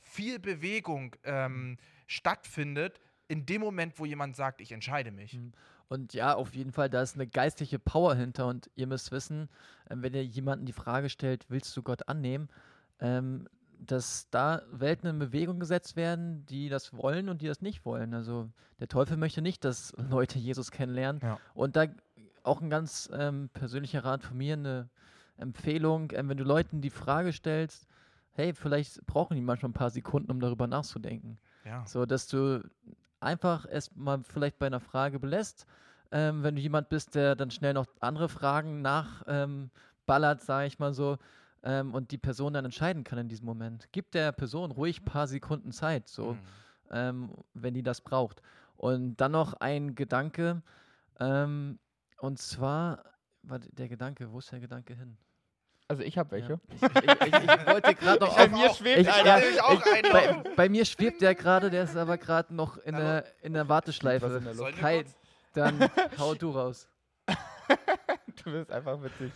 viel 0.00 0.38
Bewegung 0.38 1.16
ähm, 1.24 1.76
stattfindet 2.06 3.00
in 3.26 3.46
dem 3.46 3.60
Moment, 3.62 3.98
wo 3.98 4.04
jemand 4.04 4.36
sagt, 4.36 4.60
ich 4.60 4.70
entscheide 4.70 5.10
mich. 5.10 5.34
Mhm. 5.34 5.52
Und 5.88 6.14
ja, 6.14 6.34
auf 6.34 6.54
jeden 6.54 6.72
Fall, 6.72 6.90
da 6.90 7.02
ist 7.02 7.14
eine 7.14 7.26
geistliche 7.26 7.78
Power 7.78 8.14
hinter. 8.14 8.46
Und 8.46 8.70
ihr 8.74 8.86
müsst 8.86 9.12
wissen, 9.12 9.48
ähm, 9.88 10.02
wenn 10.02 10.14
ihr 10.14 10.24
jemanden 10.24 10.66
die 10.66 10.72
Frage 10.72 11.08
stellt, 11.08 11.46
willst 11.48 11.76
du 11.76 11.82
Gott 11.82 12.08
annehmen, 12.08 12.48
ähm, 13.00 13.48
dass 13.78 14.28
da 14.30 14.62
Welten 14.72 15.08
in 15.08 15.18
Bewegung 15.18 15.60
gesetzt 15.60 15.96
werden, 15.96 16.44
die 16.46 16.68
das 16.68 16.96
wollen 16.96 17.28
und 17.28 17.42
die 17.42 17.46
das 17.46 17.60
nicht 17.60 17.84
wollen. 17.84 18.14
Also 18.14 18.48
der 18.80 18.88
Teufel 18.88 19.16
möchte 19.16 19.42
nicht, 19.42 19.64
dass 19.64 19.94
Leute 20.10 20.38
Jesus 20.38 20.70
kennenlernen. 20.70 21.20
Ja. 21.22 21.38
Und 21.54 21.76
da 21.76 21.86
auch 22.42 22.60
ein 22.60 22.70
ganz 22.70 23.10
ähm, 23.12 23.50
persönlicher 23.52 24.04
Rat 24.04 24.22
von 24.22 24.36
mir, 24.36 24.54
eine 24.54 24.88
Empfehlung, 25.36 26.12
ähm, 26.14 26.28
wenn 26.28 26.36
du 26.36 26.44
Leuten 26.44 26.80
die 26.80 26.90
Frage 26.90 27.32
stellst, 27.32 27.86
hey, 28.32 28.54
vielleicht 28.54 29.04
brauchen 29.06 29.34
die 29.34 29.40
manchmal 29.40 29.70
ein 29.70 29.74
paar 29.74 29.90
Sekunden, 29.90 30.30
um 30.30 30.40
darüber 30.40 30.66
nachzudenken. 30.66 31.38
Ja. 31.64 31.84
So, 31.86 32.06
dass 32.06 32.28
du 32.28 32.62
einfach 33.26 33.66
erstmal 33.70 34.22
vielleicht 34.22 34.58
bei 34.58 34.66
einer 34.66 34.80
Frage 34.80 35.18
belässt. 35.18 35.66
Ähm, 36.12 36.42
wenn 36.42 36.54
du 36.54 36.62
jemand 36.62 36.88
bist, 36.88 37.14
der 37.14 37.34
dann 37.34 37.50
schnell 37.50 37.74
noch 37.74 37.86
andere 38.00 38.28
Fragen 38.28 38.80
nachballert, 38.80 40.40
ähm, 40.40 40.46
sage 40.46 40.66
ich 40.68 40.78
mal 40.78 40.94
so, 40.94 41.18
ähm, 41.64 41.92
und 41.92 42.12
die 42.12 42.18
Person 42.18 42.54
dann 42.54 42.64
entscheiden 42.64 43.02
kann 43.02 43.18
in 43.18 43.28
diesem 43.28 43.44
Moment. 43.44 43.88
Gib 43.90 44.12
der 44.12 44.32
Person 44.32 44.70
ruhig 44.70 45.02
ein 45.02 45.04
paar 45.04 45.26
Sekunden 45.26 45.72
Zeit. 45.72 46.08
So. 46.08 46.34
Mhm. 46.34 46.38
ähm, 46.90 47.30
wenn 47.54 47.74
die 47.74 47.82
das 47.82 48.00
braucht. 48.00 48.40
Und 48.76 49.16
dann 49.16 49.32
noch 49.32 49.54
ein 49.54 49.94
Gedanke, 49.94 50.62
ähm, 51.18 51.78
und 52.18 52.38
zwar, 52.38 53.02
warte, 53.42 53.68
der 53.72 53.88
Gedanke, 53.88 54.30
wo 54.32 54.38
ist 54.38 54.52
der 54.52 54.60
Gedanke 54.60 54.94
hin? 54.94 55.16
Also 55.88 56.02
ich 56.02 56.18
habe 56.18 56.32
welche. 56.32 56.52
Ja. 56.52 56.58
Ich, 56.70 56.82
ich, 56.82 57.26
ich, 57.26 57.34
ich 57.34 57.66
wollte 57.66 57.94
gerade 57.94 58.24
noch 58.24 58.36
Bei 58.36 58.48
mir 58.48 58.74
schwebt 58.74 59.08
einer. 59.08 59.40
bei, 60.12 60.42
bei 60.56 60.68
mir 60.68 60.84
schwebt 60.84 61.22
der 61.22 61.34
gerade, 61.34 61.70
der 61.70 61.84
ist 61.84 61.96
aber 61.96 62.18
gerade 62.18 62.54
noch 62.54 62.76
in 62.78 62.96
der, 62.96 63.24
in 63.42 63.52
der 63.52 63.68
Warteschleife. 63.68 64.40
Kai, 64.80 65.04
dann 65.52 65.88
hau 66.18 66.34
du 66.34 66.50
raus. 66.50 66.88
Du 68.44 68.52
bist 68.52 68.70
einfach 68.70 69.02
witzig. 69.02 69.32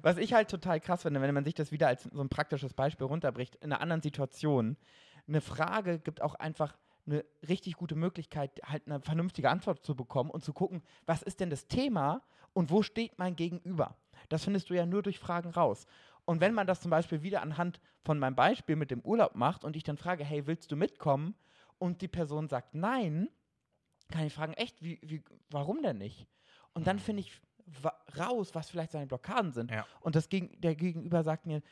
Was 0.00 0.16
ich 0.16 0.32
halt 0.32 0.48
total 0.48 0.80
krass 0.80 1.02
finde, 1.02 1.20
wenn 1.20 1.34
man 1.34 1.44
sich 1.44 1.54
das 1.54 1.72
wieder 1.72 1.88
als 1.88 2.04
so 2.04 2.22
ein 2.22 2.28
praktisches 2.28 2.72
Beispiel 2.72 3.06
runterbricht, 3.06 3.56
in 3.56 3.72
einer 3.72 3.80
anderen 3.80 4.00
Situation, 4.00 4.76
eine 5.26 5.40
Frage 5.40 5.98
gibt 5.98 6.22
auch 6.22 6.34
einfach 6.36 6.76
eine 7.06 7.24
richtig 7.46 7.74
gute 7.74 7.94
Möglichkeit, 7.94 8.60
halt 8.64 8.86
eine 8.86 9.00
vernünftige 9.00 9.50
Antwort 9.50 9.84
zu 9.84 9.94
bekommen 9.94 10.30
und 10.30 10.44
zu 10.44 10.52
gucken, 10.52 10.82
was 11.04 11.22
ist 11.22 11.40
denn 11.40 11.50
das 11.50 11.66
Thema 11.66 12.22
und 12.54 12.70
wo 12.70 12.82
steht 12.82 13.18
mein 13.18 13.36
Gegenüber. 13.36 13.96
Das 14.28 14.44
findest 14.44 14.70
du 14.70 14.74
ja 14.74 14.86
nur 14.86 15.02
durch 15.02 15.18
Fragen 15.18 15.50
raus. 15.50 15.86
Und 16.24 16.40
wenn 16.40 16.54
man 16.54 16.66
das 16.66 16.80
zum 16.80 16.90
Beispiel 16.90 17.22
wieder 17.22 17.42
anhand 17.42 17.80
von 18.02 18.18
meinem 18.18 18.34
Beispiel 18.34 18.76
mit 18.76 18.90
dem 18.90 19.00
Urlaub 19.00 19.34
macht 19.34 19.64
und 19.64 19.76
ich 19.76 19.82
dann 19.82 19.96
frage, 19.98 20.24
hey, 20.24 20.46
willst 20.46 20.72
du 20.72 20.76
mitkommen? 20.76 21.34
Und 21.78 22.00
die 22.00 22.08
Person 22.08 22.48
sagt 22.48 22.74
nein, 22.74 23.28
kann 24.10 24.26
ich 24.26 24.32
fragen, 24.32 24.54
echt, 24.54 24.82
wie, 24.82 25.00
wie, 25.02 25.22
warum 25.50 25.82
denn 25.82 25.98
nicht? 25.98 26.26
Und 26.72 26.86
dann 26.86 26.98
finde 26.98 27.20
ich 27.22 27.40
raus, 28.18 28.54
was 28.54 28.70
vielleicht 28.70 28.92
seine 28.92 29.06
Blockaden 29.06 29.52
sind. 29.52 29.70
Ja. 29.70 29.86
Und 30.00 30.16
das 30.16 30.28
Gegen 30.28 30.60
der 30.60 30.74
Gegenüber 30.74 31.22
sagt 31.22 31.46
mir, 31.46 31.62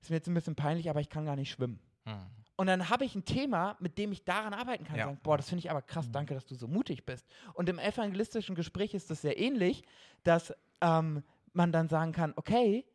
ist 0.00 0.10
mir 0.10 0.16
jetzt 0.16 0.28
ein 0.28 0.34
bisschen 0.34 0.56
peinlich, 0.56 0.90
aber 0.90 1.00
ich 1.00 1.08
kann 1.08 1.24
gar 1.24 1.36
nicht 1.36 1.50
schwimmen. 1.50 1.80
Hm. 2.04 2.26
Und 2.56 2.66
dann 2.66 2.90
habe 2.90 3.04
ich 3.04 3.14
ein 3.14 3.24
Thema, 3.24 3.76
mit 3.80 3.98
dem 3.98 4.12
ich 4.12 4.24
daran 4.24 4.52
arbeiten 4.54 4.84
kann. 4.84 4.96
Ja. 4.96 5.06
Sagen, 5.06 5.20
boah, 5.22 5.36
das 5.36 5.48
finde 5.48 5.60
ich 5.60 5.70
aber 5.70 5.82
krass, 5.82 6.08
Mhm. 6.08 6.12
danke, 6.12 6.34
dass 6.34 6.46
du 6.46 6.54
so 6.54 6.68
mutig 6.68 7.06
bist. 7.06 7.26
Und 7.54 7.68
im 7.68 7.78
evangelistischen 7.78 8.54
Gespräch 8.54 8.94
ist 8.94 9.10
das 9.10 9.22
sehr 9.22 9.38
ähnlich, 9.38 9.84
dass 10.22 10.52
ähm, 10.82 11.22
man 11.54 11.72
dann 11.72 11.88
sagen 11.88 12.12
kann, 12.12 12.34
okay, 12.36 12.86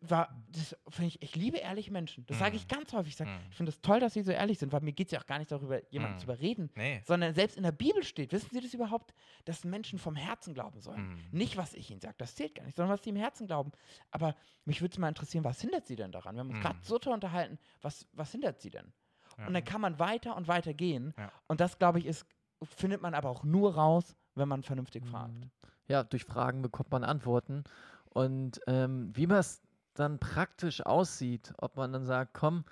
war, 0.00 0.34
das 0.48 0.74
finde 0.88 1.08
ich, 1.08 1.20
ich 1.20 1.36
liebe 1.36 1.58
ehrliche 1.58 1.92
Menschen. 1.92 2.24
Das 2.24 2.38
sage 2.38 2.56
ich 2.56 2.64
Mhm. 2.64 2.68
ganz 2.68 2.92
häufig. 2.94 3.12
Ich 3.12 3.16
sage, 3.18 3.28
Mhm. 3.30 3.36
ich 3.50 3.56
finde 3.56 3.68
es 3.70 3.82
toll, 3.82 4.00
dass 4.00 4.14
sie 4.14 4.22
so 4.22 4.32
ehrlich 4.32 4.58
sind, 4.58 4.72
weil 4.72 4.80
mir 4.80 4.94
geht 4.94 5.08
es 5.08 5.12
ja 5.12 5.20
auch 5.20 5.26
gar 5.26 5.38
nicht 5.38 5.52
darüber, 5.52 5.82
jemanden 5.92 6.14
Mhm. 6.16 6.20
zu 6.20 6.24
überreden, 6.24 6.70
Nee. 6.74 7.02
sondern 7.04 7.34
selbst 7.34 7.58
in 7.58 7.64
der 7.64 7.72
Bibel 7.72 8.02
steht, 8.02 8.32
wissen 8.32 8.48
Sie 8.50 8.62
das 8.62 8.72
überhaupt, 8.72 9.12
dass 9.44 9.62
Menschen 9.64 9.98
vom 9.98 10.16
Herzen 10.16 10.54
glauben 10.54 10.80
sollen? 10.80 10.96
Hm. 11.10 11.18
Nicht, 11.32 11.58
was 11.58 11.74
ich 11.74 11.90
ihnen 11.90 12.00
sage, 12.00 12.14
das 12.16 12.34
zählt 12.34 12.54
gar 12.54 12.64
nicht, 12.64 12.76
sondern 12.76 12.94
was 12.96 13.04
sie 13.04 13.10
im 13.10 13.16
Herzen 13.16 13.46
glauben. 13.46 13.72
Aber 14.10 14.34
mich 14.64 14.80
würde 14.80 14.92
es 14.94 14.98
mal 14.98 15.08
interessieren, 15.08 15.44
was 15.44 15.60
hindert 15.60 15.86
sie 15.86 15.96
denn 15.96 16.12
daran? 16.12 16.34
Wir 16.34 16.40
haben 16.40 16.48
uns 16.48 16.58
Mhm. 16.58 16.62
gerade 16.62 16.78
so 16.80 16.98
toll 16.98 17.12
unterhalten, 17.12 17.58
was, 17.82 18.06
was 18.14 18.32
hindert 18.32 18.62
sie 18.62 18.70
denn? 18.70 18.90
Ja. 19.36 19.48
Und 19.48 19.52
dann 19.52 19.64
kann 19.64 19.82
man 19.82 19.98
weiter 19.98 20.34
und 20.34 20.48
weiter 20.48 20.72
gehen. 20.72 21.12
Ja. 21.18 21.30
Und 21.46 21.60
das, 21.60 21.78
glaube 21.78 21.98
ich, 21.98 22.06
ist, 22.06 22.24
findet 22.62 23.02
man 23.02 23.12
aber 23.12 23.28
auch 23.28 23.44
nur 23.44 23.74
raus, 23.74 24.16
wenn 24.34 24.48
man 24.48 24.62
vernünftig 24.62 25.04
fragt. 25.04 25.46
Ja, 25.88 26.02
durch 26.02 26.24
Fragen 26.24 26.62
bekommt 26.62 26.90
man 26.90 27.04
Antworten. 27.04 27.64
Und 28.10 28.60
ähm, 28.66 29.10
wie 29.14 29.26
man 29.26 29.38
es 29.38 29.62
dann 29.94 30.18
praktisch 30.18 30.84
aussieht, 30.84 31.52
ob 31.58 31.76
man 31.76 31.92
dann 31.92 32.04
sagt, 32.04 32.34
komm, 32.34 32.64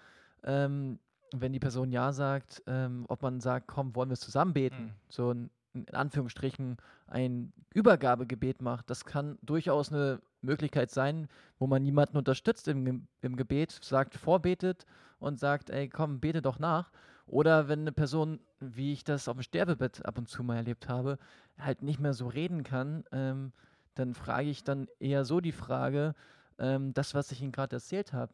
ähm, 0.44 0.98
wenn 1.32 1.52
die 1.52 1.60
Person 1.60 1.90
Ja 1.90 2.12
sagt, 2.12 2.62
ähm, 2.66 3.06
ob 3.08 3.22
man 3.22 3.40
sagt, 3.40 3.66
komm, 3.68 3.94
wollen 3.94 4.10
wir 4.10 4.14
es 4.14 4.20
zusammen 4.20 4.52
beten, 4.52 4.84
Mhm. 4.84 4.90
so 5.08 5.30
ein, 5.32 5.50
in 5.74 5.88
Anführungsstrichen 5.94 6.76
ein 7.06 7.52
Übergabegebet 7.72 8.60
macht, 8.60 8.90
das 8.90 9.04
kann 9.04 9.38
durchaus 9.42 9.90
eine 9.90 10.20
Möglichkeit 10.42 10.90
sein, 10.90 11.28
wo 11.58 11.66
man 11.66 11.84
jemanden 11.84 12.18
unterstützt 12.18 12.68
im, 12.68 13.06
im 13.22 13.36
Gebet, 13.36 13.78
sagt, 13.82 14.16
vorbetet 14.16 14.84
und 15.18 15.38
sagt, 15.38 15.70
ey, 15.70 15.88
komm, 15.88 16.20
bete 16.20 16.42
doch 16.42 16.58
nach. 16.58 16.90
Oder 17.26 17.68
wenn 17.68 17.80
eine 17.80 17.92
Person, 17.92 18.40
wie 18.60 18.92
ich 18.92 19.04
das 19.04 19.28
auf 19.28 19.36
dem 19.36 19.42
Sterbebett 19.42 20.04
ab 20.04 20.18
und 20.18 20.28
zu 20.28 20.42
mal 20.42 20.56
erlebt 20.56 20.88
habe, 20.88 21.18
halt 21.64 21.82
nicht 21.82 22.00
mehr 22.00 22.14
so 22.14 22.28
reden 22.28 22.64
kann, 22.64 23.04
ähm, 23.12 23.52
dann 23.94 24.14
frage 24.14 24.48
ich 24.48 24.64
dann 24.64 24.88
eher 24.98 25.24
so 25.24 25.40
die 25.40 25.52
Frage, 25.52 26.14
ähm, 26.58 26.94
das, 26.94 27.14
was 27.14 27.32
ich 27.32 27.42
Ihnen 27.42 27.52
gerade 27.52 27.76
erzählt 27.76 28.12
habe, 28.12 28.32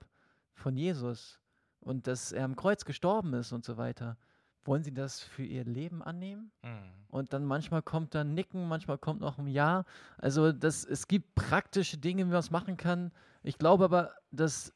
von 0.54 0.76
Jesus 0.76 1.40
und 1.80 2.06
dass 2.06 2.32
er 2.32 2.44
am 2.44 2.56
Kreuz 2.56 2.84
gestorben 2.84 3.34
ist 3.34 3.52
und 3.52 3.64
so 3.64 3.76
weiter. 3.76 4.16
Wollen 4.64 4.82
Sie 4.82 4.92
das 4.92 5.20
für 5.20 5.44
Ihr 5.44 5.64
Leben 5.64 6.02
annehmen? 6.02 6.50
Hm. 6.62 6.78
Und 7.08 7.32
dann 7.32 7.44
manchmal 7.44 7.82
kommt 7.82 8.14
dann 8.14 8.34
Nicken, 8.34 8.68
manchmal 8.68 8.98
kommt 8.98 9.20
noch 9.20 9.38
ein 9.38 9.46
Ja. 9.46 9.84
Also 10.18 10.52
das, 10.52 10.84
es 10.84 11.08
gibt 11.08 11.34
praktische 11.34 11.96
Dinge, 11.96 12.26
wie 12.26 12.30
man 12.30 12.40
es 12.40 12.50
machen 12.50 12.76
kann. 12.76 13.12
Ich 13.42 13.56
glaube 13.56 13.84
aber, 13.84 14.12
dass 14.30 14.74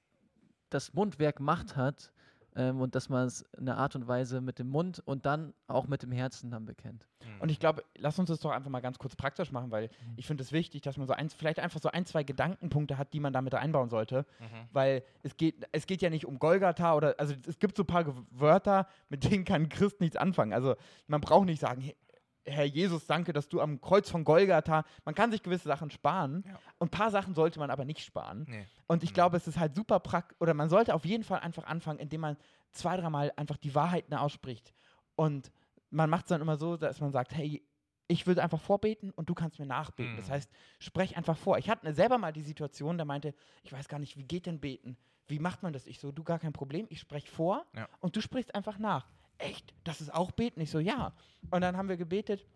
das 0.71 0.95
Mundwerk 0.95 1.41
Macht 1.41 1.77
hat 1.77 2.13
ähm, 2.57 2.81
und 2.81 2.95
dass 2.95 3.09
man 3.09 3.27
es 3.27 3.43
in 3.59 3.69
einer 3.69 3.79
Art 3.79 3.97
und 3.97 4.07
Weise 4.09 4.41
mit 4.41 4.59
dem 4.59 4.69
Mund 4.69 5.01
und 5.05 5.25
dann 5.27 5.55
auch 5.67 5.87
mit 5.89 6.03
dem 6.03 6.13
Herzen 6.13 6.51
dann 6.51 6.65
bekennt. 6.67 7.07
Und 7.41 7.51
ich 7.51 7.59
glaube, 7.61 7.83
lass 7.97 8.19
uns 8.19 8.29
das 8.29 8.41
doch 8.41 8.51
einfach 8.51 8.71
mal 8.71 8.81
ganz 8.81 8.99
kurz 8.99 9.15
praktisch 9.17 9.53
machen, 9.53 9.71
weil 9.71 9.85
Mhm. 9.85 10.15
ich 10.17 10.27
finde 10.27 10.43
es 10.43 10.53
wichtig, 10.53 10.83
dass 10.83 10.97
man 10.97 11.07
so 11.07 11.13
eins, 11.13 11.35
vielleicht 11.35 11.61
einfach 11.61 11.81
so 11.81 11.89
ein, 11.91 12.05
zwei 12.05 12.23
Gedankenpunkte 12.25 12.99
hat, 12.99 13.13
die 13.13 13.21
man 13.21 13.33
damit 13.33 13.55
einbauen 13.55 13.89
sollte. 13.91 14.27
Mhm. 14.41 14.69
Weil 14.73 15.03
es 15.23 15.37
geht, 15.37 15.67
es 15.73 15.87
geht 15.87 16.03
ja 16.03 16.11
nicht 16.11 16.27
um 16.27 16.39
Golgatha 16.39 16.95
oder, 16.95 17.15
also 17.19 17.35
es 17.47 17.59
gibt 17.59 17.77
so 17.77 17.85
ein 17.85 17.87
paar 17.87 18.05
Wörter, 18.31 18.87
mit 19.09 19.25
denen 19.25 19.45
kann 19.45 19.63
ein 19.63 19.69
Christ 19.69 20.01
nichts 20.01 20.17
anfangen. 20.17 20.53
Also 20.53 20.75
man 21.07 21.21
braucht 21.21 21.47
nicht 21.47 21.61
sagen, 21.61 21.81
"He- 21.81 21.97
Herr 22.45 22.65
Jesus, 22.65 23.07
danke, 23.07 23.33
dass 23.33 23.49
du 23.49 23.61
am 23.61 23.81
Kreuz 23.81 24.11
von 24.11 24.25
Golgatha, 24.25 24.85
man 25.05 25.15
kann 25.15 25.31
sich 25.31 25.43
gewisse 25.43 25.69
Sachen 25.69 25.91
sparen 25.91 26.43
Ja. 26.47 26.59
und 26.79 26.89
ein 26.89 26.91
paar 26.91 27.11
Sachen 27.11 27.35
sollte 27.35 27.59
man 27.61 27.71
aber 27.71 27.85
nicht 27.85 28.01
sparen. 28.01 28.47
Nee. 28.49 28.67
Und 28.89 29.05
ich 29.05 29.11
Mhm. 29.11 29.15
glaube, 29.15 29.37
es 29.37 29.47
ist 29.47 29.59
halt 29.59 29.75
super 29.77 30.01
praktisch, 30.01 30.37
oder 30.41 30.53
man 30.55 30.69
sollte 30.69 30.95
auf 30.95 31.05
jeden 31.05 31.23
Fall 31.25 31.41
einfach 31.41 31.65
anfangen, 31.65 32.01
indem 32.01 32.21
man 32.23 32.37
zwei, 32.73 32.97
dreimal 32.97 33.33
einfach 33.37 33.57
die 33.59 33.75
Wahrheiten 33.75 34.15
ausspricht. 34.15 34.75
Und 35.15 35.53
man 35.91 36.11
macht 36.11 36.25
es 36.25 36.29
dann 36.31 36.41
immer 36.41 36.57
so, 36.57 36.77
dass 36.77 37.01
man 37.01 37.13
sagt, 37.13 37.33
hey, 37.35 37.63
ich 38.09 38.27
will 38.27 38.39
einfach 38.41 38.61
vorbeten 38.61 39.11
und 39.13 39.29
du 39.31 39.35
kannst 39.35 39.59
mir 39.59 39.67
nachbeten. 39.67 40.17
Das 40.17 40.29
Mhm. 40.29 40.33
heißt, 40.33 40.51
sprech 40.81 41.17
einfach 41.17 41.37
vor. 41.37 41.59
Ich 41.59 41.71
hatte 41.71 41.95
selber 41.95 42.19
mal 42.19 42.33
die 42.33 42.43
Situation, 42.43 42.99
da 42.99 43.05
meinte, 43.05 43.35
ich 43.63 43.73
weiß 43.73 43.89
gar 43.89 43.99
nicht, 44.01 44.17
wie 44.17 44.25
geht 44.25 44.47
denn 44.47 44.59
beten? 44.61 44.97
Wie 45.29 45.39
macht 45.39 45.63
man 45.63 45.73
das? 45.73 45.87
Ich 45.87 46.01
so, 46.01 46.11
du 46.11 46.25
gar 46.25 46.39
kein 46.41 46.53
Problem, 46.53 46.87
ich 46.91 46.99
spreche 46.99 47.29
vor 47.31 47.65
Ja. 47.77 47.89
und 48.01 48.17
du 48.17 48.21
sprichst 48.21 48.55
einfach 48.55 48.79
nach. 48.79 49.07
Echt? 49.43 49.75
Das 49.85 50.01
ist 50.01 50.13
auch 50.13 50.31
beten? 50.31 50.61
Ich 50.61 50.71
so, 50.71 50.79
ja. 50.79 51.15
Und 51.51 51.61
dann 51.61 51.77
haben 51.77 51.89
wir 51.89 51.97
gebetet 51.97 52.47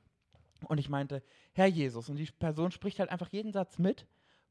und 0.69 0.79
ich 0.79 0.89
meinte, 0.89 1.23
Herr 1.53 1.67
Jesus. 1.67 2.09
Und 2.09 2.17
die 2.17 2.27
Person 2.27 2.71
spricht 2.71 2.99
halt 2.99 3.11
einfach 3.11 3.29
jeden 3.31 3.53
Satz 3.53 3.79
mit, 3.79 4.07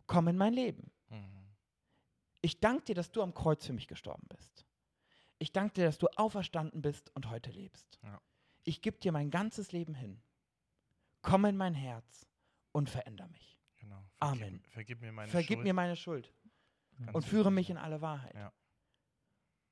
komm 0.05 0.27
in 0.27 0.37
mein 0.37 0.53
Leben. 0.53 0.91
Mhm. 1.09 1.47
Ich 2.41 2.59
danke 2.59 2.85
dir, 2.85 2.95
dass 2.95 3.11
du 3.11 3.21
am 3.21 3.33
Kreuz 3.33 3.65
für 3.65 3.73
mich 3.73 3.87
gestorben 3.87 4.27
bist. 4.29 4.65
Ich 5.39 5.51
danke 5.51 5.75
dir, 5.75 5.85
dass 5.85 5.97
du 5.97 6.07
auferstanden 6.15 6.81
bist 6.81 7.11
und 7.15 7.29
heute 7.29 7.51
lebst. 7.51 7.99
Ja. 8.03 8.21
Ich 8.63 8.81
gebe 8.81 8.97
dir 8.97 9.11
mein 9.11 9.29
ganzes 9.29 9.71
Leben 9.71 9.95
hin. 9.95 10.21
Komm 11.21 11.45
in 11.45 11.57
mein 11.57 11.73
Herz 11.73 12.27
und 12.71 12.89
veränder 12.89 13.27
mich. 13.29 13.57
Genau. 13.77 14.03
Amen. 14.19 14.39
Vergib, 14.39 14.71
vergib 14.71 15.01
mir 15.01 15.11
meine 15.11 15.31
Vergib 15.31 15.57
Schuld. 15.57 15.63
mir 15.63 15.73
meine 15.73 15.95
Schuld 15.95 16.33
und 17.13 17.23
führe 17.25 17.51
mich 17.51 17.69
in 17.69 17.77
alle 17.77 18.01
Wahrheit. 18.01 18.35
Ja. 18.35 18.53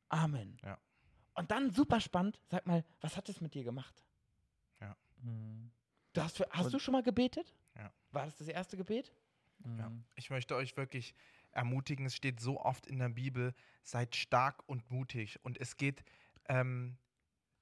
Amen. 0.10 0.58
Ja. 0.64 0.78
Und 1.36 1.52
dann 1.52 1.72
super 1.72 2.00
spannend, 2.00 2.40
sag 2.50 2.66
mal, 2.68 2.84
was 3.02 3.18
hat 3.18 3.28
es 3.30 3.42
mit 3.42 3.54
dir 3.54 3.64
gemacht? 3.64 4.04
Mhm. 5.24 5.72
Du 6.14 6.22
hast, 6.22 6.40
hast 6.52 6.66
Und- 6.66 6.74
du 6.74 6.80
schon 6.80 6.92
mal 6.92 7.04
gebetet? 7.04 7.54
Ja. 7.76 7.92
War 8.12 8.26
das 8.26 8.38
das 8.38 8.48
erste 8.48 8.78
Gebet? 8.78 9.12
Ja. 9.64 9.90
Mhm. 9.90 10.04
Ich 10.16 10.30
möchte 10.30 10.56
euch 10.56 10.76
wirklich 10.78 11.16
ermutigen, 11.52 12.06
es 12.06 12.16
steht 12.16 12.40
so 12.40 12.60
oft 12.60 12.86
in 12.88 13.00
der 13.00 13.10
Bibel, 13.10 13.54
seid 13.84 14.16
stark 14.16 14.68
und 14.68 14.90
mutig. 14.92 15.40
Und 15.44 15.60
es 15.60 15.78
geht 15.78 16.04
ähm, 16.50 16.98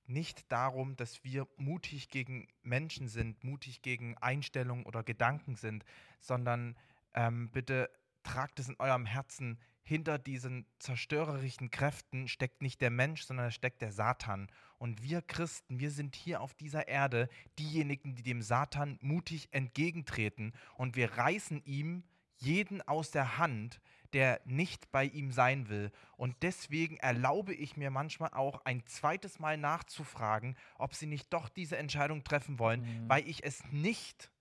nicht 0.06 0.52
darum, 0.52 0.96
dass 0.96 1.24
wir 1.24 1.48
mutig 1.58 2.10
gegen 2.10 2.48
Menschen 2.64 3.08
sind, 3.08 3.44
mutig 3.44 3.82
gegen 3.82 4.18
Einstellungen 4.18 4.86
oder 4.86 5.04
Gedanken 5.04 5.56
sind, 5.56 5.86
sondern 6.20 6.76
ähm, 7.14 7.50
bitte 7.52 7.90
tragt 8.24 8.60
es 8.60 8.70
in 8.70 8.80
eurem 8.80 9.06
Herzen. 9.06 9.60
Hinter 9.84 10.20
diesen 10.20 10.66
zerstörerischen 10.80 11.72
Kräften 11.72 12.28
steckt 12.28 12.62
nicht 12.62 12.82
der 12.82 12.92
Mensch, 12.92 13.24
sondern 13.24 13.48
da 13.48 13.52
steckt 13.52 13.82
der 13.82 13.92
Satan. 13.92 14.50
Und 14.78 15.02
wir 15.04 15.22
Christen, 15.22 15.80
wir 15.80 15.92
sind 15.92 16.16
hier 16.16 16.42
auf 16.42 16.54
dieser 16.54 16.88
Erde 16.88 17.30
diejenigen, 17.60 18.16
die 18.16 18.24
dem 18.24 18.42
Satan 18.42 18.98
mutig 19.02 19.50
entgegentreten. 19.52 20.54
Und 20.76 20.96
wir 20.96 21.18
reißen 21.18 21.64
ihm 21.66 22.04
jeden 22.38 22.82
aus 22.82 23.12
der 23.12 23.38
Hand, 23.38 23.80
der 24.14 24.42
nicht 24.46 24.92
bei 24.92 25.06
ihm 25.06 25.32
sein 25.32 25.70
will. 25.70 25.92
Und 26.18 26.36
deswegen 26.42 26.98
erlaube 26.98 27.54
ich 27.54 27.78
mir 27.78 27.92
manchmal 27.92 28.32
auch 28.34 28.66
ein 28.66 28.86
zweites 28.86 29.40
Mal 29.40 29.58
nachzufragen, 29.58 30.58
ob 30.78 30.94
sie 30.96 31.08
nicht 31.08 31.32
doch 31.34 31.50
diese 31.50 31.78
Entscheidung 31.78 32.24
treffen 32.24 32.60
wollen, 32.60 32.82
Mhm. 32.82 33.10
weil 33.10 33.28
ich 33.28 33.44
es 33.44 33.64
nicht 33.72 34.32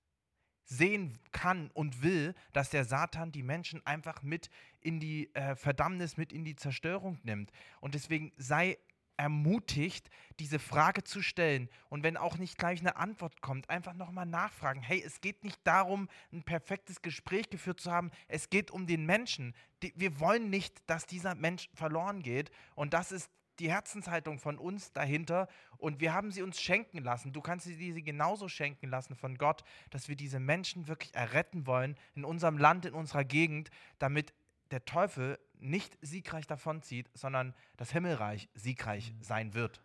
sehen 0.70 1.18
kann 1.32 1.70
und 1.74 2.02
will, 2.02 2.34
dass 2.52 2.70
der 2.70 2.84
Satan 2.84 3.32
die 3.32 3.42
Menschen 3.42 3.84
einfach 3.84 4.22
mit 4.22 4.48
in 4.80 5.00
die 5.00 5.34
äh, 5.34 5.56
Verdammnis, 5.56 6.16
mit 6.16 6.32
in 6.32 6.44
die 6.44 6.54
Zerstörung 6.54 7.18
nimmt. 7.24 7.50
Und 7.80 7.94
deswegen 7.94 8.32
sei 8.36 8.78
ermutigt, 9.16 10.08
diese 10.38 10.58
Frage 10.58 11.04
zu 11.04 11.20
stellen. 11.20 11.68
Und 11.90 12.04
wenn 12.04 12.16
auch 12.16 12.38
nicht 12.38 12.56
gleich 12.56 12.80
eine 12.80 12.96
Antwort 12.96 13.42
kommt, 13.42 13.68
einfach 13.68 13.92
nochmal 13.92 14.24
nachfragen. 14.24 14.80
Hey, 14.80 15.02
es 15.04 15.20
geht 15.20 15.44
nicht 15.44 15.60
darum, 15.64 16.08
ein 16.32 16.42
perfektes 16.42 17.02
Gespräch 17.02 17.50
geführt 17.50 17.80
zu 17.80 17.90
haben. 17.90 18.10
Es 18.28 18.48
geht 18.48 18.70
um 18.70 18.86
den 18.86 19.04
Menschen. 19.04 19.54
Wir 19.94 20.20
wollen 20.20 20.48
nicht, 20.48 20.78
dass 20.86 21.04
dieser 21.04 21.34
Mensch 21.34 21.68
verloren 21.74 22.22
geht. 22.22 22.50
Und 22.74 22.94
das 22.94 23.12
ist 23.12 23.30
die 23.60 23.70
Herzenshaltung 23.70 24.38
von 24.38 24.58
uns 24.58 24.92
dahinter 24.92 25.48
und 25.78 26.00
wir 26.00 26.12
haben 26.14 26.30
sie 26.30 26.42
uns 26.42 26.60
schenken 26.60 26.98
lassen. 26.98 27.32
Du 27.32 27.40
kannst 27.40 27.66
sie 27.66 27.92
sie 27.92 28.02
genauso 28.02 28.48
schenken 28.48 28.88
lassen 28.88 29.14
von 29.14 29.36
Gott, 29.36 29.62
dass 29.90 30.08
wir 30.08 30.16
diese 30.16 30.40
Menschen 30.40 30.88
wirklich 30.88 31.14
erretten 31.14 31.66
wollen 31.66 31.96
in 32.14 32.24
unserem 32.24 32.58
Land, 32.58 32.86
in 32.86 32.94
unserer 32.94 33.24
Gegend, 33.24 33.70
damit 33.98 34.32
der 34.70 34.84
Teufel 34.84 35.38
nicht 35.58 35.98
siegreich 36.00 36.46
davonzieht, 36.46 37.10
sondern 37.14 37.54
das 37.76 37.92
Himmelreich 37.92 38.48
siegreich 38.54 39.14
sein 39.20 39.54
wird. 39.54 39.82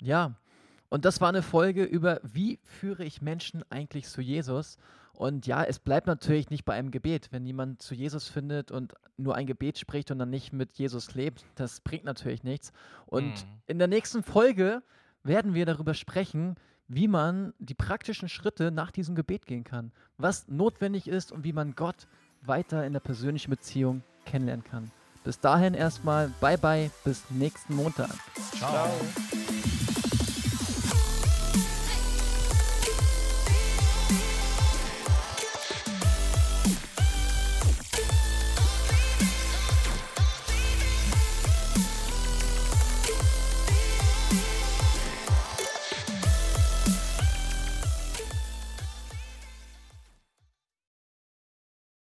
Ja, 0.00 0.36
und 0.88 1.04
das 1.04 1.20
war 1.20 1.28
eine 1.28 1.42
Folge 1.42 1.84
über, 1.84 2.20
wie 2.22 2.60
führe 2.64 3.04
ich 3.04 3.22
Menschen 3.22 3.64
eigentlich 3.70 4.06
zu 4.06 4.20
Jesus. 4.20 4.78
Und 5.16 5.46
ja, 5.46 5.64
es 5.64 5.78
bleibt 5.78 6.06
natürlich 6.06 6.50
nicht 6.50 6.64
bei 6.64 6.74
einem 6.74 6.90
Gebet. 6.90 7.28
Wenn 7.32 7.46
jemand 7.46 7.80
zu 7.82 7.94
Jesus 7.94 8.28
findet 8.28 8.70
und 8.70 8.94
nur 9.16 9.34
ein 9.34 9.46
Gebet 9.46 9.78
spricht 9.78 10.10
und 10.10 10.18
dann 10.18 10.30
nicht 10.30 10.52
mit 10.52 10.74
Jesus 10.78 11.14
lebt, 11.14 11.44
das 11.54 11.80
bringt 11.80 12.04
natürlich 12.04 12.44
nichts. 12.44 12.72
Und 13.06 13.24
Mhm. 13.24 13.60
in 13.66 13.78
der 13.78 13.88
nächsten 13.88 14.22
Folge 14.22 14.82
werden 15.22 15.54
wir 15.54 15.64
darüber 15.66 15.94
sprechen, 15.94 16.56
wie 16.88 17.08
man 17.08 17.52
die 17.58 17.74
praktischen 17.74 18.28
Schritte 18.28 18.70
nach 18.70 18.90
diesem 18.90 19.14
Gebet 19.14 19.46
gehen 19.46 19.64
kann, 19.64 19.90
was 20.18 20.46
notwendig 20.48 21.08
ist 21.08 21.32
und 21.32 21.42
wie 21.44 21.52
man 21.52 21.74
Gott 21.74 22.06
weiter 22.42 22.84
in 22.86 22.92
der 22.92 23.00
persönlichen 23.00 23.50
Beziehung 23.50 24.02
kennenlernen 24.24 24.64
kann. 24.64 24.90
Bis 25.24 25.40
dahin 25.40 25.74
erstmal, 25.74 26.28
bye 26.40 26.58
bye, 26.58 26.90
bis 27.04 27.24
nächsten 27.30 27.74
Montag. 27.74 28.10
Ciao. 28.52 28.70
Ciao. 28.70 29.95